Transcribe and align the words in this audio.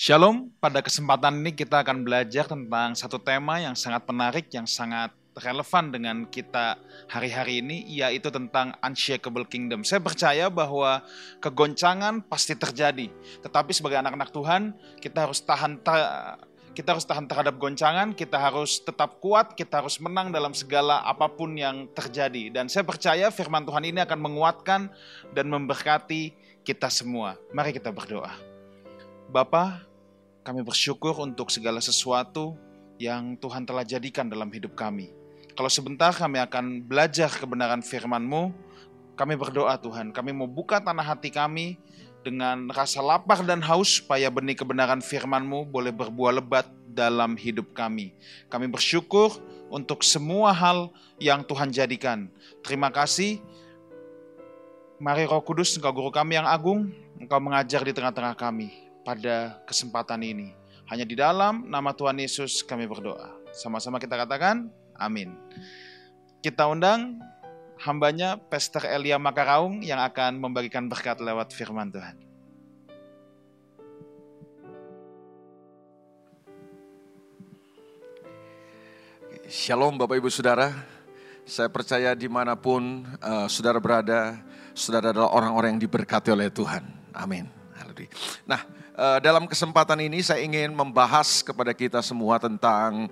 Shalom, 0.00 0.48
pada 0.56 0.80
kesempatan 0.80 1.44
ini 1.44 1.52
kita 1.52 1.84
akan 1.84 2.00
belajar 2.08 2.48
tentang 2.48 2.96
satu 2.96 3.20
tema 3.20 3.60
yang 3.60 3.76
sangat 3.76 4.00
menarik, 4.08 4.48
yang 4.48 4.64
sangat 4.64 5.12
relevan 5.36 5.92
dengan 5.92 6.24
kita 6.24 6.80
hari-hari 7.04 7.60
ini, 7.60 7.84
yaitu 7.84 8.32
tentang 8.32 8.72
unshakable 8.80 9.44
kingdom. 9.44 9.84
Saya 9.84 10.00
percaya 10.00 10.48
bahwa 10.48 11.04
kegoncangan 11.44 12.24
pasti 12.24 12.56
terjadi, 12.56 13.12
tetapi 13.44 13.76
sebagai 13.76 14.00
anak-anak 14.00 14.32
Tuhan, 14.32 14.72
kita 15.04 15.28
harus 15.28 15.44
tahan 15.44 15.84
kita 16.72 16.96
harus 16.96 17.04
tahan 17.04 17.28
terhadap 17.28 17.60
goncangan, 17.60 18.16
kita 18.16 18.40
harus 18.40 18.80
tetap 18.80 19.20
kuat, 19.20 19.52
kita 19.52 19.84
harus 19.84 20.00
menang 20.00 20.32
dalam 20.32 20.56
segala 20.56 21.04
apa 21.04 21.28
pun 21.28 21.52
yang 21.52 21.84
terjadi. 21.92 22.48
Dan 22.48 22.72
saya 22.72 22.88
percaya 22.88 23.28
firman 23.28 23.68
Tuhan 23.68 23.84
ini 23.84 24.00
akan 24.00 24.16
menguatkan 24.16 24.88
dan 25.36 25.44
memberkati 25.52 26.32
kita 26.64 26.88
semua. 26.88 27.36
Mari 27.52 27.76
kita 27.76 27.92
berdoa. 27.92 28.32
Bapak, 29.30 29.89
kami 30.40 30.64
bersyukur 30.64 31.12
untuk 31.20 31.52
segala 31.52 31.84
sesuatu 31.84 32.56
yang 32.96 33.36
Tuhan 33.36 33.68
telah 33.68 33.84
jadikan 33.84 34.28
dalam 34.28 34.48
hidup 34.48 34.72
kami. 34.72 35.12
Kalau 35.52 35.68
sebentar 35.68 36.12
kami 36.16 36.40
akan 36.40 36.84
belajar 36.84 37.28
kebenaran 37.28 37.84
firman-Mu, 37.84 38.52
kami 39.16 39.36
berdoa 39.36 39.76
Tuhan, 39.76 40.16
kami 40.16 40.32
mau 40.32 40.48
buka 40.48 40.80
tanah 40.80 41.04
hati 41.04 41.28
kami 41.28 41.76
dengan 42.24 42.68
rasa 42.72 43.04
lapar 43.04 43.44
dan 43.44 43.60
haus 43.64 44.00
supaya 44.00 44.32
benih 44.32 44.56
kebenaran 44.56 45.04
firman-Mu 45.04 45.68
boleh 45.68 45.92
berbuah 45.92 46.40
lebat 46.40 46.68
dalam 46.88 47.36
hidup 47.36 47.76
kami. 47.76 48.16
Kami 48.48 48.68
bersyukur 48.68 49.36
untuk 49.68 50.00
semua 50.00 50.56
hal 50.56 50.88
yang 51.20 51.44
Tuhan 51.44 51.68
jadikan. 51.68 52.32
Terima 52.64 52.88
kasih. 52.88 53.40
Mari 55.00 55.24
Roh 55.24 55.40
Kudus, 55.40 55.72
Engkau 55.80 55.96
guru 55.96 56.12
kami 56.12 56.36
yang 56.36 56.44
agung, 56.44 56.92
Engkau 57.16 57.40
mengajar 57.40 57.80
di 57.80 57.92
tengah-tengah 57.96 58.36
kami 58.36 58.89
pada 59.10 59.58
kesempatan 59.66 60.22
ini. 60.22 60.54
Hanya 60.86 61.02
di 61.02 61.18
dalam 61.18 61.66
nama 61.66 61.90
Tuhan 61.90 62.14
Yesus 62.14 62.62
kami 62.62 62.86
berdoa. 62.86 63.34
Sama-sama 63.50 63.98
kita 63.98 64.14
katakan, 64.14 64.70
amin. 64.94 65.34
Kita 66.38 66.70
undang 66.70 67.18
hambanya 67.82 68.38
Pastor 68.38 68.86
Elia 68.86 69.18
Makaraung 69.18 69.82
yang 69.82 69.98
akan 69.98 70.38
membagikan 70.38 70.86
berkat 70.86 71.18
lewat 71.18 71.50
firman 71.50 71.90
Tuhan. 71.90 72.22
Shalom 79.50 79.98
Bapak 79.98 80.22
Ibu 80.22 80.30
Saudara, 80.30 80.70
saya 81.42 81.66
percaya 81.66 82.14
di 82.14 82.30
mana 82.30 82.54
pun 82.54 83.02
uh, 83.18 83.50
saudara 83.50 83.82
berada, 83.82 84.38
saudara 84.70 85.10
adalah 85.10 85.34
orang-orang 85.34 85.74
yang 85.74 85.82
diberkati 85.82 86.30
oleh 86.30 86.46
Tuhan. 86.54 86.86
Amin. 87.10 87.50
Nah, 88.46 88.79
dalam 89.22 89.46
kesempatan 89.46 89.98
ini 90.02 90.20
saya 90.20 90.42
ingin 90.44 90.74
membahas 90.74 91.40
kepada 91.40 91.72
kita 91.72 92.02
semua 92.02 92.36
tentang 92.36 93.08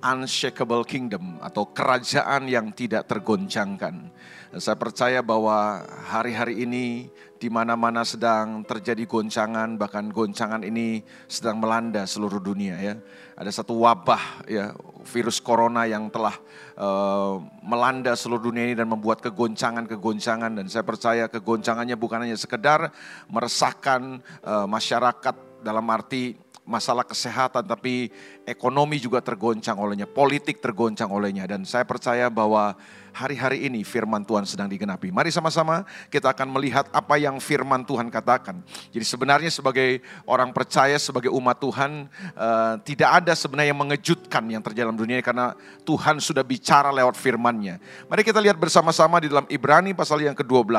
unshakable 0.00 0.84
kingdom 0.84 1.36
atau 1.40 1.68
kerajaan 1.70 2.48
yang 2.48 2.72
tidak 2.72 3.08
tergoncangkan. 3.08 4.12
Saya 4.58 4.74
percaya 4.74 5.22
bahwa 5.22 5.86
hari-hari 6.10 6.66
ini 6.66 7.06
di 7.40 7.46
mana-mana 7.48 8.02
sedang 8.02 8.66
terjadi 8.66 9.06
goncangan, 9.06 9.78
bahkan 9.78 10.10
goncangan 10.10 10.60
ini 10.66 11.00
sedang 11.30 11.62
melanda 11.62 12.02
seluruh 12.04 12.42
dunia 12.42 12.76
ya. 12.76 12.94
Ada 13.38 13.62
satu 13.62 13.78
wabah 13.80 14.44
ya, 14.50 14.76
virus 15.06 15.40
corona 15.40 15.86
yang 15.86 16.12
telah 16.12 16.36
uh, 16.76 17.40
melanda 17.62 18.12
seluruh 18.12 18.52
dunia 18.52 18.68
ini 18.68 18.76
dan 18.76 18.90
membuat 18.90 19.24
kegoncangan-kegoncangan 19.24 20.52
dan 20.60 20.66
saya 20.68 20.84
percaya 20.84 21.30
kegoncangannya 21.30 21.96
bukan 21.96 22.28
hanya 22.28 22.36
sekedar 22.36 22.92
meresahkan 23.30 24.20
uh, 24.44 24.66
masyarakat 24.68 25.64
dalam 25.64 25.86
arti 25.88 26.36
masalah 26.64 27.02
kesehatan, 27.02 27.66
tapi 27.66 28.12
ekonomi 28.46 29.00
juga 29.00 29.18
tergoncang 29.18 29.74
olehnya, 29.80 30.06
politik 30.06 30.62
tergoncang 30.62 31.10
olehnya. 31.10 31.48
Dan 31.48 31.66
saya 31.66 31.82
percaya 31.82 32.30
bahwa 32.30 32.76
hari-hari 33.10 33.66
ini 33.66 33.82
firman 33.82 34.22
Tuhan 34.22 34.46
sedang 34.46 34.70
digenapi. 34.70 35.10
Mari 35.10 35.34
sama-sama 35.34 35.82
kita 36.08 36.30
akan 36.30 36.46
melihat 36.50 36.86
apa 36.94 37.18
yang 37.18 37.42
firman 37.42 37.82
Tuhan 37.82 38.06
katakan. 38.06 38.62
Jadi 38.94 39.02
sebenarnya 39.02 39.50
sebagai 39.50 39.98
orang 40.26 40.54
percaya, 40.54 40.94
sebagai 40.96 41.30
umat 41.34 41.58
Tuhan, 41.58 42.06
uh, 42.38 42.74
tidak 42.86 43.10
ada 43.22 43.32
sebenarnya 43.34 43.74
yang 43.74 43.82
mengejutkan 43.82 44.44
yang 44.46 44.62
terjadi 44.62 44.86
dalam 44.86 44.98
dunia 44.98 45.18
ini 45.18 45.26
karena 45.26 45.58
Tuhan 45.82 46.22
sudah 46.22 46.46
bicara 46.46 46.94
lewat 46.94 47.18
firman-Nya. 47.18 47.82
Mari 48.06 48.22
kita 48.22 48.38
lihat 48.38 48.56
bersama-sama 48.56 49.18
di 49.18 49.26
dalam 49.26 49.46
Ibrani 49.50 49.90
pasal 49.92 50.22
yang 50.22 50.38
ke-12, 50.38 50.70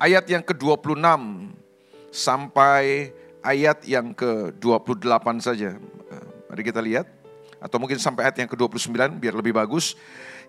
ayat 0.00 0.24
yang 0.28 0.44
ke-26 0.44 1.00
sampai 2.10 3.14
ayat 3.40 3.84
yang 3.88 4.12
ke-28 4.16 5.26
saja. 5.40 5.76
Mari 6.48 6.62
kita 6.64 6.80
lihat. 6.80 7.06
Atau 7.60 7.76
mungkin 7.76 8.00
sampai 8.00 8.24
ayat 8.24 8.40
yang 8.40 8.50
ke-29 8.50 9.20
biar 9.20 9.36
lebih 9.36 9.52
bagus. 9.52 9.92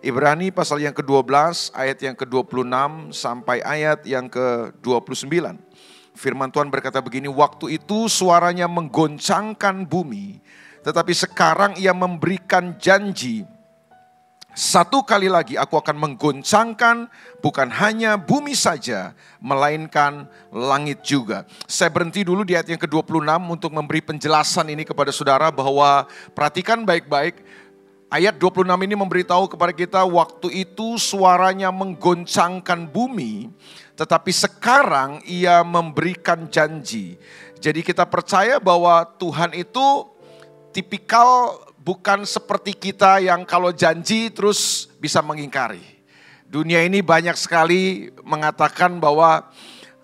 Ibrani 0.02 0.50
pasal 0.50 0.82
yang 0.82 0.96
ke-12 0.96 1.76
ayat 1.76 2.00
yang 2.02 2.16
ke-26 2.16 3.14
sampai 3.14 3.62
ayat 3.62 4.02
yang 4.08 4.32
ke-29. 4.32 5.30
Firman 6.12 6.50
Tuhan 6.52 6.68
berkata 6.68 7.00
begini, 7.00 7.32
waktu 7.32 7.80
itu 7.80 8.12
suaranya 8.12 8.68
menggoncangkan 8.68 9.88
bumi, 9.88 10.44
tetapi 10.84 11.14
sekarang 11.16 11.78
ia 11.80 11.96
memberikan 11.96 12.76
janji 12.82 13.48
satu 14.52 15.00
kali 15.08 15.32
lagi 15.32 15.56
aku 15.56 15.80
akan 15.80 15.96
menggoncangkan 15.96 17.08
bukan 17.40 17.72
hanya 17.72 18.20
bumi 18.20 18.52
saja, 18.52 19.16
melainkan 19.40 20.28
langit 20.52 21.00
juga. 21.08 21.48
Saya 21.72 21.88
berhenti 21.88 22.28
dulu 22.28 22.44
di 22.44 22.60
ayat 22.60 22.68
yang 22.68 22.82
ke-26 22.84 23.32
untuk 23.48 23.72
memberi 23.72 24.04
penjelasan 24.04 24.68
ini 24.68 24.84
kepada 24.84 25.16
saudara 25.16 25.48
bahwa 25.56 26.04
perhatikan 26.36 26.84
baik-baik. 26.84 27.40
Ayat 28.12 28.36
26 28.36 28.68
ini 28.84 28.92
memberitahu 28.92 29.56
kepada 29.56 29.72
kita 29.72 30.04
waktu 30.04 30.68
itu 30.68 31.00
suaranya 31.00 31.72
menggoncangkan 31.72 32.92
bumi, 32.92 33.48
tetapi 33.96 34.36
sekarang 34.36 35.24
ia 35.24 35.64
memberikan 35.64 36.44
janji. 36.52 37.16
Jadi 37.64 37.80
kita 37.80 38.04
percaya 38.04 38.60
bahwa 38.60 39.08
Tuhan 39.16 39.56
itu 39.56 40.12
tipikal 40.76 41.56
bukan 41.92 42.24
seperti 42.24 42.72
kita 42.72 43.20
yang 43.20 43.44
kalau 43.44 43.76
janji 43.76 44.32
terus 44.32 44.88
bisa 44.96 45.20
mengingkari. 45.20 45.84
Dunia 46.48 46.88
ini 46.88 47.04
banyak 47.04 47.36
sekali 47.36 48.08
mengatakan 48.24 48.96
bahwa 48.96 49.52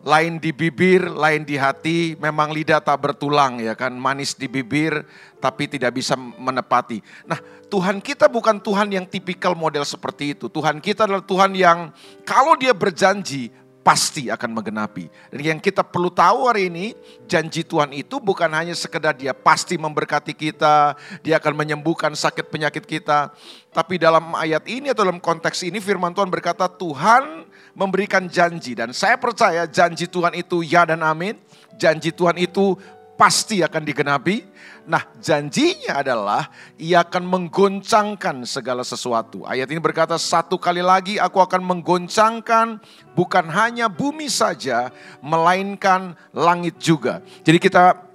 lain 0.04 0.36
di 0.36 0.52
bibir, 0.52 1.08
lain 1.08 1.48
di 1.48 1.56
hati, 1.56 2.20
memang 2.20 2.52
lidah 2.52 2.84
tak 2.84 3.00
bertulang 3.00 3.64
ya 3.64 3.72
kan, 3.72 3.96
manis 3.96 4.36
di 4.36 4.52
bibir 4.52 5.08
tapi 5.40 5.72
tidak 5.72 5.96
bisa 5.96 6.20
menepati. 6.20 7.00
Nah, 7.24 7.40
Tuhan 7.72 8.04
kita 8.04 8.28
bukan 8.28 8.60
Tuhan 8.60 8.92
yang 8.92 9.08
tipikal 9.08 9.56
model 9.56 9.88
seperti 9.88 10.36
itu. 10.36 10.52
Tuhan 10.52 10.84
kita 10.84 11.08
adalah 11.08 11.24
Tuhan 11.24 11.56
yang 11.56 11.96
kalau 12.28 12.60
dia 12.60 12.76
berjanji 12.76 13.48
pasti 13.88 14.28
akan 14.28 14.52
menggenapi. 14.52 15.08
Dan 15.32 15.56
yang 15.56 15.60
kita 15.64 15.80
perlu 15.80 16.12
tahu 16.12 16.52
hari 16.52 16.68
ini, 16.68 16.92
janji 17.24 17.64
Tuhan 17.64 17.96
itu 17.96 18.20
bukan 18.20 18.52
hanya 18.52 18.76
sekedar 18.76 19.16
dia 19.16 19.32
pasti 19.32 19.80
memberkati 19.80 20.36
kita, 20.36 21.00
dia 21.24 21.40
akan 21.40 21.56
menyembuhkan 21.56 22.12
sakit 22.12 22.52
penyakit 22.52 22.84
kita. 22.84 23.32
Tapi 23.72 23.96
dalam 23.96 24.36
ayat 24.36 24.68
ini 24.68 24.92
atau 24.92 25.08
dalam 25.08 25.24
konteks 25.24 25.64
ini 25.64 25.80
firman 25.80 26.12
Tuhan 26.12 26.28
berkata 26.28 26.68
Tuhan 26.68 27.48
memberikan 27.72 28.28
janji. 28.28 28.76
Dan 28.76 28.92
saya 28.92 29.16
percaya 29.16 29.64
janji 29.64 30.04
Tuhan 30.04 30.36
itu 30.36 30.68
ya 30.68 30.84
dan 30.84 31.00
amin. 31.00 31.40
Janji 31.80 32.12
Tuhan 32.12 32.36
itu 32.36 32.76
pasti 33.18 33.66
akan 33.66 33.84
digenapi. 33.84 34.46
Nah 34.88 35.04
janjinya 35.20 36.00
adalah 36.00 36.48
ia 36.80 37.04
akan 37.04 37.28
menggoncangkan 37.28 38.48
segala 38.48 38.86
sesuatu. 38.88 39.44
Ayat 39.44 39.68
ini 39.68 39.82
berkata 39.84 40.16
satu 40.16 40.56
kali 40.56 40.80
lagi 40.80 41.20
aku 41.20 41.44
akan 41.44 41.60
menggoncangkan 41.60 42.80
bukan 43.18 43.46
hanya 43.52 43.92
bumi 43.92 44.32
saja 44.32 44.94
melainkan 45.20 46.16
langit 46.32 46.80
juga. 46.80 47.20
Jadi 47.44 47.58
kita 47.60 48.08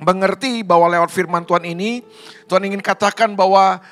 mengerti 0.00 0.64
bahwa 0.64 0.88
lewat 0.88 1.12
firman 1.12 1.44
Tuhan 1.44 1.68
ini 1.68 2.00
Tuhan 2.48 2.64
ingin 2.64 2.80
katakan 2.80 3.36
bahwa 3.36 3.84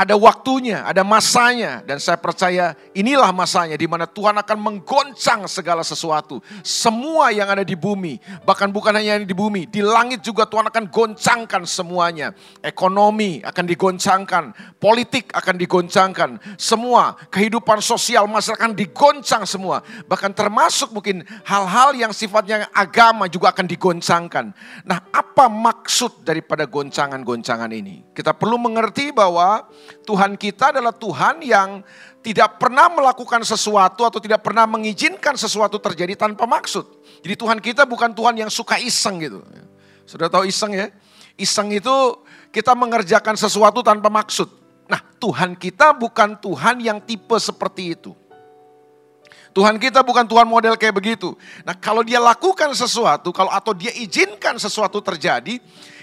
ada 0.00 0.16
waktunya, 0.16 0.80
ada 0.80 1.04
masanya. 1.04 1.84
Dan 1.84 2.00
saya 2.00 2.16
percaya 2.16 2.72
inilah 2.96 3.28
masanya 3.36 3.76
di 3.76 3.84
mana 3.84 4.08
Tuhan 4.08 4.32
akan 4.40 4.56
menggoncang 4.56 5.44
segala 5.44 5.84
sesuatu. 5.84 6.40
Semua 6.64 7.28
yang 7.36 7.52
ada 7.52 7.60
di 7.60 7.76
bumi, 7.76 8.16
bahkan 8.48 8.72
bukan 8.72 8.96
hanya 8.96 9.20
di 9.20 9.36
bumi, 9.36 9.68
di 9.68 9.84
langit 9.84 10.24
juga 10.24 10.48
Tuhan 10.48 10.72
akan 10.72 10.88
goncangkan 10.88 11.68
semuanya. 11.68 12.32
Ekonomi 12.64 13.44
akan 13.44 13.64
digoncangkan, 13.68 14.44
politik 14.80 15.28
akan 15.36 15.60
digoncangkan, 15.60 16.30
semua 16.56 17.20
kehidupan 17.28 17.84
sosial 17.84 18.24
masyarakat 18.24 18.56
akan 18.56 18.72
digoncang 18.72 19.44
semua. 19.44 19.84
Bahkan 20.08 20.32
termasuk 20.32 20.96
mungkin 20.96 21.28
hal-hal 21.44 21.92
yang 21.92 22.16
sifatnya 22.16 22.72
agama 22.72 23.28
juga 23.28 23.52
akan 23.52 23.68
digoncangkan. 23.68 24.56
Nah 24.88 24.98
apa 25.12 25.52
maksud 25.52 26.24
daripada 26.24 26.64
goncangan-goncangan 26.64 27.68
ini? 27.68 28.08
Kita 28.16 28.32
perlu 28.32 28.56
mengerti 28.56 29.12
bahwa 29.12 29.68
Tuhan 30.06 30.38
kita 30.38 30.74
adalah 30.74 30.94
Tuhan 30.94 31.42
yang 31.42 31.84
tidak 32.20 32.60
pernah 32.60 32.92
melakukan 32.92 33.40
sesuatu 33.42 34.04
atau 34.04 34.20
tidak 34.20 34.44
pernah 34.44 34.68
mengizinkan 34.68 35.34
sesuatu 35.40 35.80
terjadi 35.80 36.16
tanpa 36.16 36.44
maksud. 36.44 36.84
Jadi 37.24 37.34
Tuhan 37.36 37.58
kita 37.58 37.88
bukan 37.88 38.12
Tuhan 38.12 38.36
yang 38.36 38.50
suka 38.52 38.76
iseng 38.76 39.20
gitu. 39.24 39.40
Sudah 40.04 40.28
tahu 40.28 40.44
iseng 40.44 40.76
ya? 40.76 40.86
Iseng 41.40 41.72
itu 41.72 41.96
kita 42.52 42.76
mengerjakan 42.76 43.38
sesuatu 43.38 43.80
tanpa 43.80 44.12
maksud. 44.12 44.50
Nah, 44.90 45.00
Tuhan 45.22 45.54
kita 45.54 45.94
bukan 45.94 46.36
Tuhan 46.42 46.82
yang 46.82 46.98
tipe 47.00 47.38
seperti 47.38 47.94
itu. 47.94 48.12
Tuhan 49.50 49.82
kita 49.82 50.06
bukan 50.06 50.26
Tuhan 50.30 50.46
model 50.46 50.78
kayak 50.78 50.94
begitu. 50.94 51.34
Nah, 51.66 51.74
kalau 51.74 52.06
dia 52.06 52.22
lakukan 52.22 52.70
sesuatu, 52.74 53.34
kalau 53.34 53.50
atau 53.50 53.74
dia 53.74 53.90
izinkan 53.98 54.54
sesuatu 54.58 55.02
terjadi, 55.02 55.58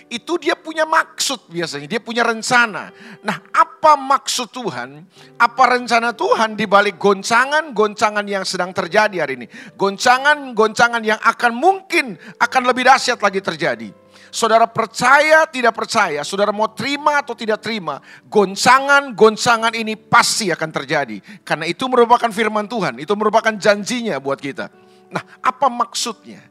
itu 0.07 0.39
dia 0.39 0.55
punya 0.55 0.87
maksud 0.87 1.51
biasanya, 1.51 1.87
dia 1.87 1.99
punya 1.99 2.23
rencana. 2.23 2.95
Nah, 3.23 3.37
apa 3.51 3.99
maksud 3.99 4.51
Tuhan? 4.55 5.03
Apa 5.35 5.75
rencana 5.75 6.15
Tuhan 6.15 6.55
di 6.55 6.63
balik 6.63 6.95
goncangan-goncangan 6.95 8.23
yang 8.23 8.47
sedang 8.47 8.71
terjadi 8.71 9.27
hari 9.27 9.43
ini? 9.43 9.47
Goncangan-goncangan 9.75 11.03
yang 11.03 11.19
akan 11.19 11.51
mungkin 11.51 12.15
akan 12.39 12.61
lebih 12.67 12.87
dahsyat 12.87 13.19
lagi 13.19 13.43
terjadi. 13.43 13.89
Saudara 14.27 14.67
percaya, 14.67 15.47
tidak 15.47 15.71
percaya, 15.71 16.19
saudara 16.23 16.51
mau 16.51 16.67
terima 16.71 17.23
atau 17.23 17.31
tidak 17.31 17.63
terima, 17.63 18.03
goncangan-goncangan 18.27 19.71
ini 19.71 19.95
pasti 19.95 20.51
akan 20.51 20.69
terjadi. 20.71 21.23
Karena 21.47 21.63
itu 21.63 21.87
merupakan 21.87 22.27
firman 22.27 22.67
Tuhan, 22.67 22.99
itu 22.99 23.11
merupakan 23.15 23.55
janjinya 23.55 24.19
buat 24.19 24.39
kita. 24.39 24.67
Nah, 25.07 25.23
apa 25.39 25.71
maksudnya? 25.71 26.43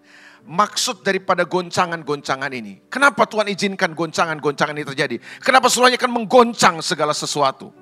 Maksud 0.46 1.02
daripada 1.02 1.42
goncangan-goncangan 1.42 2.54
ini. 2.54 2.86
Kenapa 2.86 3.26
Tuhan 3.26 3.50
izinkan 3.50 3.92
goncangan-goncangan 3.98 4.78
ini 4.78 4.86
terjadi? 4.86 5.16
Kenapa 5.42 5.66
semuanya 5.66 5.98
akan 5.98 6.22
menggoncang 6.22 6.78
segala 6.86 7.10
sesuatu? 7.10 7.74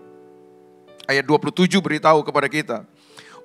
Ayat 1.05 1.29
27 1.29 1.69
beritahu 1.85 2.25
kepada 2.25 2.49
kita 2.49 2.89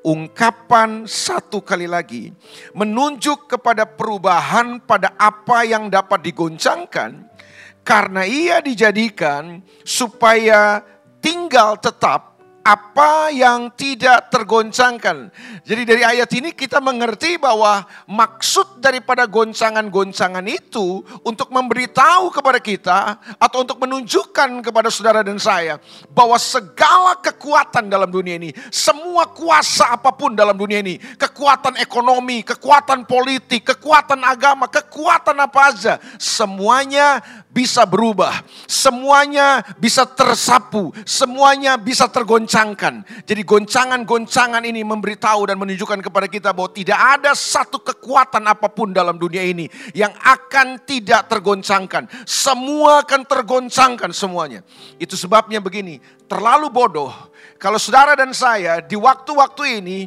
ungkapan 0.03 1.03
satu 1.03 1.59
kali 1.59 1.83
lagi 1.83 2.31
menunjuk 2.71 3.51
kepada 3.51 3.83
perubahan 3.83 4.79
pada 4.79 5.11
apa 5.19 5.67
yang 5.67 5.91
dapat 5.91 6.23
digoncangkan 6.23 7.27
karena 7.83 8.23
ia 8.23 8.63
dijadikan 8.63 9.59
supaya 9.83 10.79
tinggal 11.19 11.75
tetap 11.75 12.38
apa 12.69 13.33
yang 13.33 13.73
tidak 13.73 14.29
tergoncangkan. 14.29 15.33
Jadi 15.65 15.81
dari 15.89 16.03
ayat 16.05 16.29
ini 16.37 16.53
kita 16.53 16.77
mengerti 16.77 17.41
bahwa 17.41 17.81
maksud 18.05 18.77
daripada 18.77 19.25
goncangan-goncangan 19.25 20.45
itu 20.45 21.01
untuk 21.25 21.49
memberitahu 21.49 22.29
kepada 22.29 22.61
kita 22.61 22.99
atau 23.41 23.65
untuk 23.65 23.81
menunjukkan 23.81 24.61
kepada 24.61 24.93
saudara 24.93 25.25
dan 25.25 25.41
saya 25.41 25.81
bahwa 26.13 26.37
segala 26.37 27.17
kekuatan 27.17 27.89
dalam 27.89 28.13
dunia 28.13 28.37
ini, 28.37 28.53
semua 28.69 29.25
kuasa 29.33 29.97
apa 29.97 30.13
pun 30.13 30.37
dalam 30.37 30.53
dunia 30.53 30.85
ini, 30.85 31.01
kekuatan 31.17 31.81
ekonomi, 31.81 32.45
kekuatan 32.45 33.09
politik, 33.09 33.65
kekuatan 33.73 34.21
agama, 34.21 34.69
kekuatan 34.69 35.41
apa 35.41 35.73
aja, 35.73 35.97
semuanya 36.21 37.17
bisa 37.49 37.81
berubah, 37.81 38.45
semuanya 38.69 39.65
bisa 39.81 40.05
tersapu, 40.05 40.93
semuanya 41.01 41.81
bisa 41.81 42.05
tergoncangkan. 42.59 43.23
Jadi 43.23 43.41
goncangan-goncangan 43.47 44.63
ini 44.67 44.83
memberitahu 44.83 45.47
dan 45.47 45.55
menunjukkan 45.55 46.03
kepada 46.03 46.27
kita 46.27 46.49
bahwa 46.51 46.69
tidak 46.75 46.99
ada 46.99 47.31
satu 47.31 47.79
kekuatan 47.79 48.43
apa 48.51 48.67
pun 48.67 48.91
dalam 48.91 49.15
dunia 49.15 49.43
ini 49.47 49.71
yang 49.95 50.11
akan 50.19 50.83
tidak 50.83 51.31
tergoncangkan. 51.31 52.11
Semua 52.27 53.07
akan 53.07 53.23
tergoncangkan 53.23 54.11
semuanya. 54.11 54.59
Itu 54.99 55.15
sebabnya 55.15 55.63
begini, 55.63 56.03
terlalu 56.27 56.67
bodoh 56.67 57.11
kalau 57.55 57.79
saudara 57.79 58.19
dan 58.19 58.35
saya 58.35 58.83
di 58.83 58.99
waktu-waktu 58.99 59.79
ini 59.79 59.99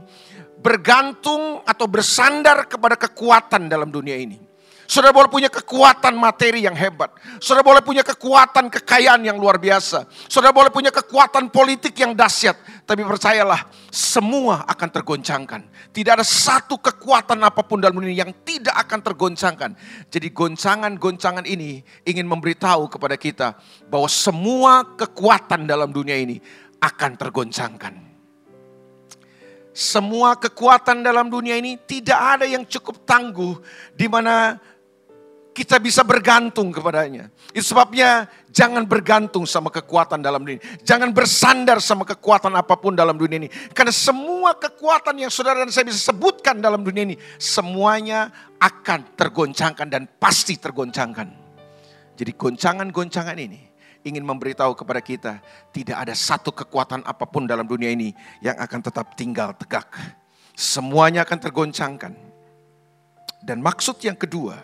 bergantung 0.60 1.64
atau 1.64 1.88
bersandar 1.88 2.68
kepada 2.68 2.94
kekuatan 3.00 3.66
dalam 3.66 3.88
dunia 3.88 4.14
ini. 4.14 4.51
Saudara 4.86 5.14
boleh 5.14 5.30
punya 5.30 5.48
kekuatan 5.48 6.14
materi 6.18 6.66
yang 6.66 6.76
hebat. 6.76 7.14
Saudara 7.38 7.64
boleh 7.64 7.82
punya 7.82 8.04
kekuatan 8.04 8.68
kekayaan 8.68 9.24
yang 9.24 9.38
luar 9.38 9.56
biasa. 9.56 10.04
Saudara 10.28 10.52
boleh 10.52 10.68
punya 10.68 10.90
kekuatan 10.92 11.48
politik 11.48 11.96
yang 11.96 12.12
dahsyat. 12.12 12.58
Tapi 12.84 13.06
percayalah, 13.06 13.66
semua 13.88 14.66
akan 14.68 14.88
tergoncangkan. 14.90 15.60
Tidak 15.94 16.12
ada 16.12 16.26
satu 16.26 16.76
kekuatan 16.76 17.40
apa 17.40 17.62
pun 17.64 17.80
dalam 17.80 18.02
dunia 18.02 18.26
yang 18.26 18.32
tidak 18.42 18.74
akan 18.84 19.00
tergoncangkan. 19.00 19.70
Jadi 20.10 20.28
goncangan-goncangan 20.34 21.46
ini 21.46 21.80
ingin 22.04 22.26
memberitahu 22.26 22.90
kepada 22.90 23.16
kita 23.16 23.48
bahwa 23.88 24.10
semua 24.10 24.84
kekuatan 24.98 25.64
dalam 25.64 25.88
dunia 25.94 26.18
ini 26.18 26.36
akan 26.82 27.14
tergoncangkan. 27.14 28.12
Semua 29.72 30.36
kekuatan 30.36 31.00
dalam 31.00 31.32
dunia 31.32 31.56
ini 31.56 31.80
tidak 31.80 32.20
ada 32.20 32.44
yang 32.44 32.68
cukup 32.68 33.08
tangguh 33.08 33.56
di 33.96 34.04
mana 34.04 34.60
kita 35.52 35.76
bisa 35.76 36.00
bergantung 36.00 36.72
kepadanya. 36.72 37.28
Itu 37.52 37.76
sebabnya 37.76 38.24
jangan 38.48 38.88
bergantung 38.88 39.44
sama 39.44 39.68
kekuatan 39.68 40.24
dalam 40.24 40.40
dunia. 40.40 40.60
Jangan 40.80 41.12
bersandar 41.12 41.78
sama 41.84 42.08
kekuatan 42.08 42.56
apa 42.56 42.74
pun 42.80 42.96
dalam 42.96 43.14
dunia 43.20 43.46
ini. 43.46 43.52
Karena 43.76 43.92
semua 43.92 44.56
kekuatan 44.56 45.20
yang 45.20 45.28
saudara 45.28 45.60
dan 45.62 45.70
saya 45.70 45.84
bisa 45.86 46.00
sebutkan 46.00 46.58
dalam 46.58 46.80
dunia 46.80 47.12
ini, 47.12 47.16
semuanya 47.36 48.32
akan 48.56 49.12
tergoncangkan 49.12 49.88
dan 49.92 50.08
pasti 50.16 50.56
tergoncangkan. 50.56 51.28
Jadi 52.16 52.32
goncangan-goncangan 52.32 53.36
ini 53.36 53.60
ingin 54.02 54.24
memberitahu 54.26 54.74
kepada 54.74 55.00
kita, 55.04 55.32
tidak 55.70 55.96
ada 56.00 56.14
satu 56.16 56.50
kekuatan 56.50 57.04
apa 57.06 57.28
pun 57.28 57.46
dalam 57.46 57.68
dunia 57.68 57.92
ini 57.92 58.10
yang 58.42 58.58
akan 58.58 58.80
tetap 58.82 59.14
tinggal 59.14 59.54
tegak. 59.54 59.86
Semuanya 60.56 61.28
akan 61.28 61.38
tergoncangkan. 61.38 62.12
Dan 63.42 63.58
maksud 63.58 63.98
yang 64.06 64.14
kedua, 64.14 64.54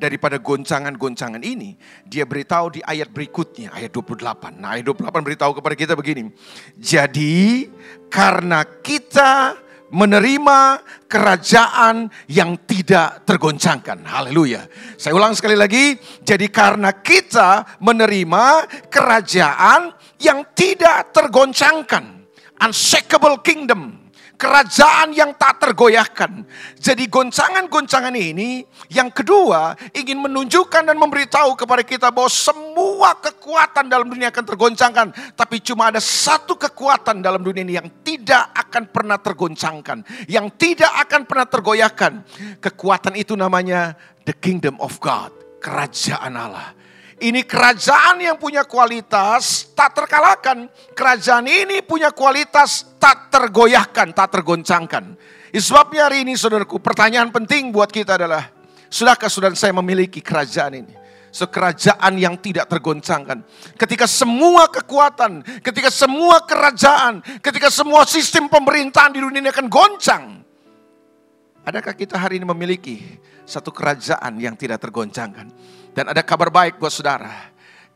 daripada 0.00 0.40
goncangan-goncangan 0.40 1.44
ini, 1.44 1.76
dia 2.08 2.24
beritahu 2.24 2.72
di 2.72 2.80
ayat 2.80 3.12
berikutnya, 3.12 3.76
ayat 3.76 3.92
28. 3.92 4.56
Nah, 4.56 4.80
ayat 4.80 4.88
28 4.88 5.20
beritahu 5.20 5.52
kepada 5.60 5.76
kita 5.76 5.92
begini. 5.92 6.32
Jadi, 6.80 7.68
karena 8.08 8.64
kita 8.64 9.60
menerima 9.92 10.80
kerajaan 11.04 12.08
yang 12.30 12.56
tidak 12.64 13.28
tergoncangkan. 13.28 14.06
Haleluya. 14.06 14.64
Saya 14.96 15.12
ulang 15.18 15.36
sekali 15.36 15.58
lagi. 15.58 15.98
Jadi 16.22 16.48
karena 16.48 16.94
kita 16.94 17.76
menerima 17.82 18.70
kerajaan 18.88 19.92
yang 20.22 20.46
tidak 20.54 21.10
tergoncangkan. 21.10 22.22
Unshakable 22.62 23.42
kingdom 23.42 23.99
kerajaan 24.40 25.12
yang 25.12 25.36
tak 25.36 25.60
tergoyahkan. 25.60 26.48
Jadi 26.80 27.04
goncangan-goncangan 27.12 28.16
ini 28.16 28.64
yang 28.88 29.12
kedua 29.12 29.76
ingin 29.92 30.16
menunjukkan 30.24 30.88
dan 30.88 30.96
memberitahu 30.96 31.60
kepada 31.60 31.84
kita 31.84 32.08
bahwa 32.08 32.32
semua 32.32 33.20
kekuatan 33.20 33.92
dalam 33.92 34.08
dunia 34.08 34.32
akan 34.32 34.44
tergoncangkan. 34.48 35.06
Tapi 35.36 35.60
cuma 35.60 35.92
ada 35.92 36.00
satu 36.00 36.56
kekuatan 36.56 37.20
dalam 37.20 37.44
dunia 37.44 37.60
ini 37.60 37.76
yang 37.76 37.88
tidak 38.00 38.48
akan 38.56 38.88
pernah 38.88 39.20
tergoncangkan. 39.20 40.08
Yang 40.24 40.46
tidak 40.56 40.92
akan 41.04 41.28
pernah 41.28 41.46
tergoyahkan. 41.46 42.12
Kekuatan 42.64 43.20
itu 43.20 43.36
namanya 43.36 43.92
the 44.24 44.32
kingdom 44.32 44.80
of 44.80 44.96
God. 45.04 45.28
Kerajaan 45.60 46.32
Allah. 46.40 46.79
Ini 47.20 47.44
kerajaan 47.44 48.16
yang 48.24 48.40
punya 48.40 48.64
kualitas 48.64 49.68
tak 49.76 49.92
terkalahkan. 49.92 50.72
Kerajaan 50.96 51.44
ini 51.44 51.84
punya 51.84 52.16
kualitas 52.16 52.96
tak 52.96 53.28
tergoyahkan, 53.28 54.16
tak 54.16 54.40
tergoncangkan. 54.40 55.20
Sebabnya 55.52 56.08
hari 56.08 56.24
ini 56.24 56.32
saudaraku, 56.32 56.80
pertanyaan 56.80 57.28
penting 57.28 57.68
buat 57.76 57.92
kita 57.92 58.16
adalah, 58.16 58.48
sudahkah 58.88 59.28
saudara 59.28 59.52
saya 59.52 59.76
memiliki 59.76 60.24
kerajaan 60.24 60.80
ini? 60.80 60.94
Sekerajaan 61.28 62.16
yang 62.16 62.40
tidak 62.40 62.72
tergoncangkan. 62.72 63.44
Ketika 63.76 64.08
semua 64.08 64.72
kekuatan, 64.72 65.44
ketika 65.60 65.92
semua 65.92 66.40
kerajaan, 66.42 67.20
ketika 67.44 67.68
semua 67.68 68.08
sistem 68.08 68.48
pemerintahan 68.48 69.12
di 69.12 69.20
dunia 69.20 69.44
ini 69.44 69.50
akan 69.52 69.68
goncang. 69.68 70.24
Adakah 71.68 71.92
kita 71.92 72.16
hari 72.16 72.40
ini 72.40 72.48
memiliki 72.48 72.96
satu 73.44 73.68
kerajaan 73.70 74.40
yang 74.40 74.56
tidak 74.56 74.80
tergoncangkan? 74.80 75.52
Dan 75.94 76.10
ada 76.10 76.22
kabar 76.22 76.48
baik 76.50 76.78
buat 76.78 76.92
saudara. 76.92 77.50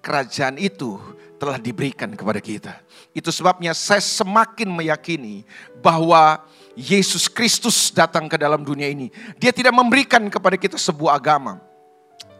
Kerajaan 0.04 0.60
itu 0.60 1.00
telah 1.38 1.58
diberikan 1.58 2.12
kepada 2.14 2.40
kita. 2.40 2.72
Itu 3.12 3.30
sebabnya 3.30 3.74
saya 3.74 4.02
semakin 4.02 4.70
meyakini 4.70 5.46
bahwa 5.82 6.42
Yesus 6.74 7.30
Kristus 7.30 7.94
datang 7.94 8.26
ke 8.26 8.34
dalam 8.34 8.66
dunia 8.66 8.90
ini. 8.90 9.10
Dia 9.38 9.54
tidak 9.54 9.74
memberikan 9.74 10.26
kepada 10.26 10.58
kita 10.58 10.74
sebuah 10.74 11.18
agama 11.18 11.73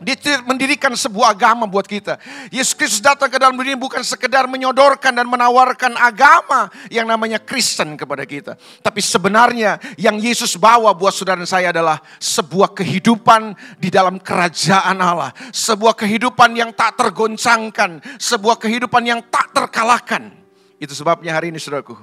dia 0.02 0.42
mendirikan 0.42 0.90
sebuah 0.90 1.38
agama 1.38 1.70
buat 1.70 1.86
kita. 1.86 2.18
Yesus 2.50 2.74
Kristus 2.74 2.98
datang 2.98 3.30
ke 3.30 3.38
dalam 3.38 3.54
dunia 3.54 3.78
bukan 3.78 4.02
sekedar 4.02 4.50
menyodorkan 4.50 5.14
dan 5.14 5.26
menawarkan 5.30 5.94
agama 5.94 6.66
yang 6.90 7.06
namanya 7.06 7.38
Kristen 7.38 7.94
kepada 7.94 8.26
kita. 8.26 8.58
Tapi 8.82 8.98
sebenarnya 8.98 9.78
yang 9.94 10.18
Yesus 10.18 10.58
bawa 10.58 10.90
buat 10.92 11.14
saudara 11.14 11.38
dan 11.38 11.48
saya 11.48 11.70
adalah 11.70 12.02
sebuah 12.18 12.74
kehidupan 12.74 13.54
di 13.78 13.88
dalam 13.88 14.18
kerajaan 14.18 14.98
Allah. 14.98 15.30
Sebuah 15.54 15.94
kehidupan 15.94 16.58
yang 16.58 16.74
tak 16.74 16.98
tergoncangkan. 16.98 18.02
Sebuah 18.18 18.58
kehidupan 18.58 19.02
yang 19.06 19.22
tak 19.30 19.54
terkalahkan. 19.54 20.34
Itu 20.82 20.90
sebabnya 20.90 21.38
hari 21.38 21.54
ini 21.54 21.62
saudaraku. 21.62 21.94